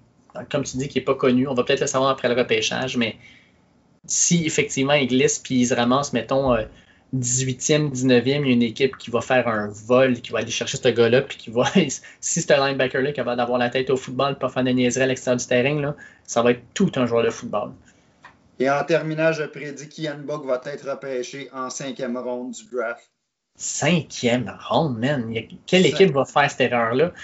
[0.50, 1.46] comme tu dis, qui n'est pas connu.
[1.48, 3.16] On va peut-être le savoir après le repêchage, mais
[4.06, 6.64] si effectivement il glisse puis il se ramasse, mettons, euh,
[7.14, 10.50] 18e, 19e, il y a une équipe qui va faire un vol, qui va aller
[10.50, 11.64] chercher ce gars-là, puis qui va,
[12.20, 15.06] si ce linebacker-là est capable d'avoir la tête au football, pas faire de niaiserie à
[15.06, 17.72] l'extérieur du terrain, ça va être tout un joueur de football.
[18.58, 23.10] Et en terminant, je prédis qu'Ian Buck va être repêché en cinquième ronde du draft.
[23.56, 25.32] Cinquième ronde, man.
[25.66, 27.12] Quelle équipe va faire cette erreur-là?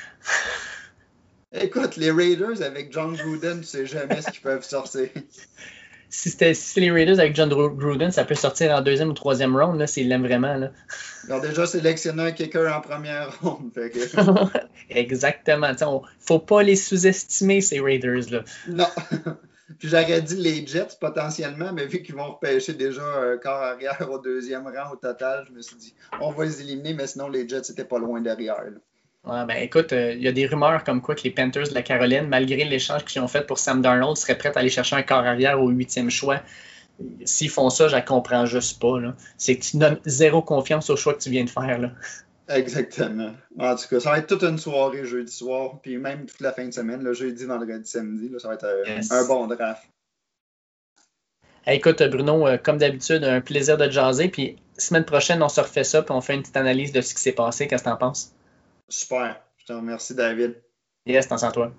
[1.53, 5.09] Écoute, les Raiders avec John Gruden, tu sais jamais ce qu'ils peuvent sortir.
[6.11, 9.79] si c'était les Raiders avec John Gruden, ça peut sortir en deuxième ou troisième round,
[9.79, 10.55] là, s'il l'aime vraiment.
[10.55, 10.73] Là.
[11.27, 13.73] Ils ont déjà sélectionné un kicker en première ronde.
[14.91, 15.69] Exactement.
[15.69, 18.31] Il ne faut pas les sous-estimer, ces Raiders.
[18.31, 18.45] Là.
[18.69, 18.87] Non.
[19.79, 24.09] Puis j'aurais dit les Jets potentiellement, mais vu qu'ils vont repêcher déjà un corps arrière
[24.11, 27.29] au deuxième rang au total, je me suis dit, on va les éliminer, mais sinon
[27.29, 28.63] les Jets étaient pas loin derrière.
[29.25, 31.75] Ouais, ben écoute, euh, il y a des rumeurs comme quoi que les Panthers de
[31.75, 34.97] la Caroline, malgré l'échange qu'ils ont fait pour Sam Darnold, seraient prêts à aller chercher
[34.97, 36.41] un corps arrière au huitième choix.
[37.25, 38.95] S'ils font ça, je ne comprends juste pas.
[39.37, 41.79] C'est que tu donnes zéro confiance au choix que tu viens de faire.
[41.79, 41.93] Là.
[42.49, 43.35] Exactement.
[43.59, 46.53] En tout cas, ça va être toute une soirée jeudi soir, puis même toute la
[46.53, 48.33] fin de semaine, le jeudi, vendredi, samedi.
[48.39, 49.83] ça va être euh, un, bon draft.
[51.67, 54.29] écoute, Bruno, euh, comme d'habitude, un plaisir de jaser.
[54.29, 57.15] Puis semaine prochaine, on se refait ça, puis on fait une petite analyse de ce
[57.15, 57.69] qui s'est passé.
[57.69, 58.33] Qu'est-ce que tu en penses?
[58.89, 59.41] Super.
[59.59, 60.57] Je te remercie, David.
[61.05, 61.73] Yes, t'en sens toi.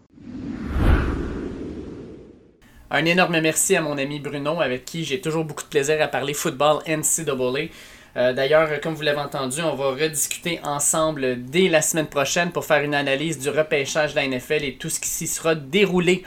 [2.91, 6.07] Un énorme merci à mon ami Bruno, avec qui j'ai toujours beaucoup de plaisir à
[6.07, 7.69] parler football NCAA.
[8.17, 12.65] Euh, D'ailleurs, comme vous l'avez entendu, on va rediscuter ensemble dès la semaine prochaine pour
[12.65, 16.23] faire une analyse du repêchage de la NFL et tout ce qui s'y sera déroulé.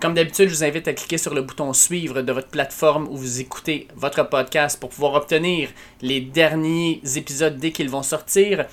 [0.00, 3.16] Comme d'habitude, je vous invite à cliquer sur le bouton suivre de votre plateforme où
[3.16, 5.70] vous écoutez votre podcast pour pouvoir obtenir
[6.02, 8.66] les derniers épisodes dès qu'ils vont sortir.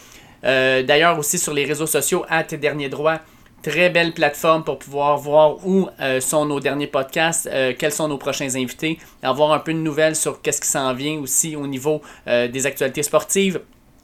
[0.43, 3.21] Euh, d'ailleurs, aussi sur les réseaux sociaux, à tes derniers droits.
[3.67, 8.07] Très belle plateforme pour pouvoir voir où euh, sont nos derniers podcasts, euh, quels sont
[8.07, 11.65] nos prochains invités, avoir un peu de nouvelles sur qu'est-ce qui s'en vient aussi au
[11.65, 13.59] niveau des actualités sportives.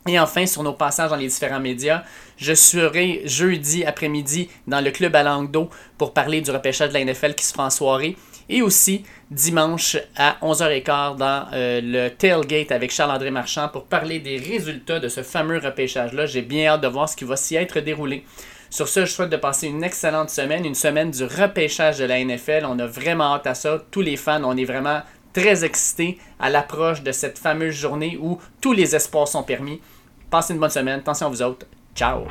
[0.07, 2.03] Et enfin, sur nos passages dans les différents médias,
[2.37, 6.93] je serai jeudi après-midi dans le club à langue d'eau pour parler du repêchage de
[6.95, 8.17] la NFL qui se fera en soirée.
[8.49, 14.37] Et aussi dimanche à 11h15 dans euh, le tailgate avec Charles-André Marchand pour parler des
[14.37, 16.25] résultats de ce fameux repêchage-là.
[16.25, 18.25] J'ai bien hâte de voir ce qui va s'y être déroulé.
[18.71, 22.23] Sur ce, je souhaite de passer une excellente semaine, une semaine du repêchage de la
[22.23, 22.65] NFL.
[22.65, 23.83] On a vraiment hâte à ça.
[23.91, 25.01] Tous les fans, on est vraiment
[25.33, 29.81] très excités à l'approche de cette fameuse journée où tous les espoirs sont permis.
[30.29, 30.99] Passez une bonne semaine.
[30.99, 31.65] Attention à vous autres.
[31.93, 32.21] Ciao!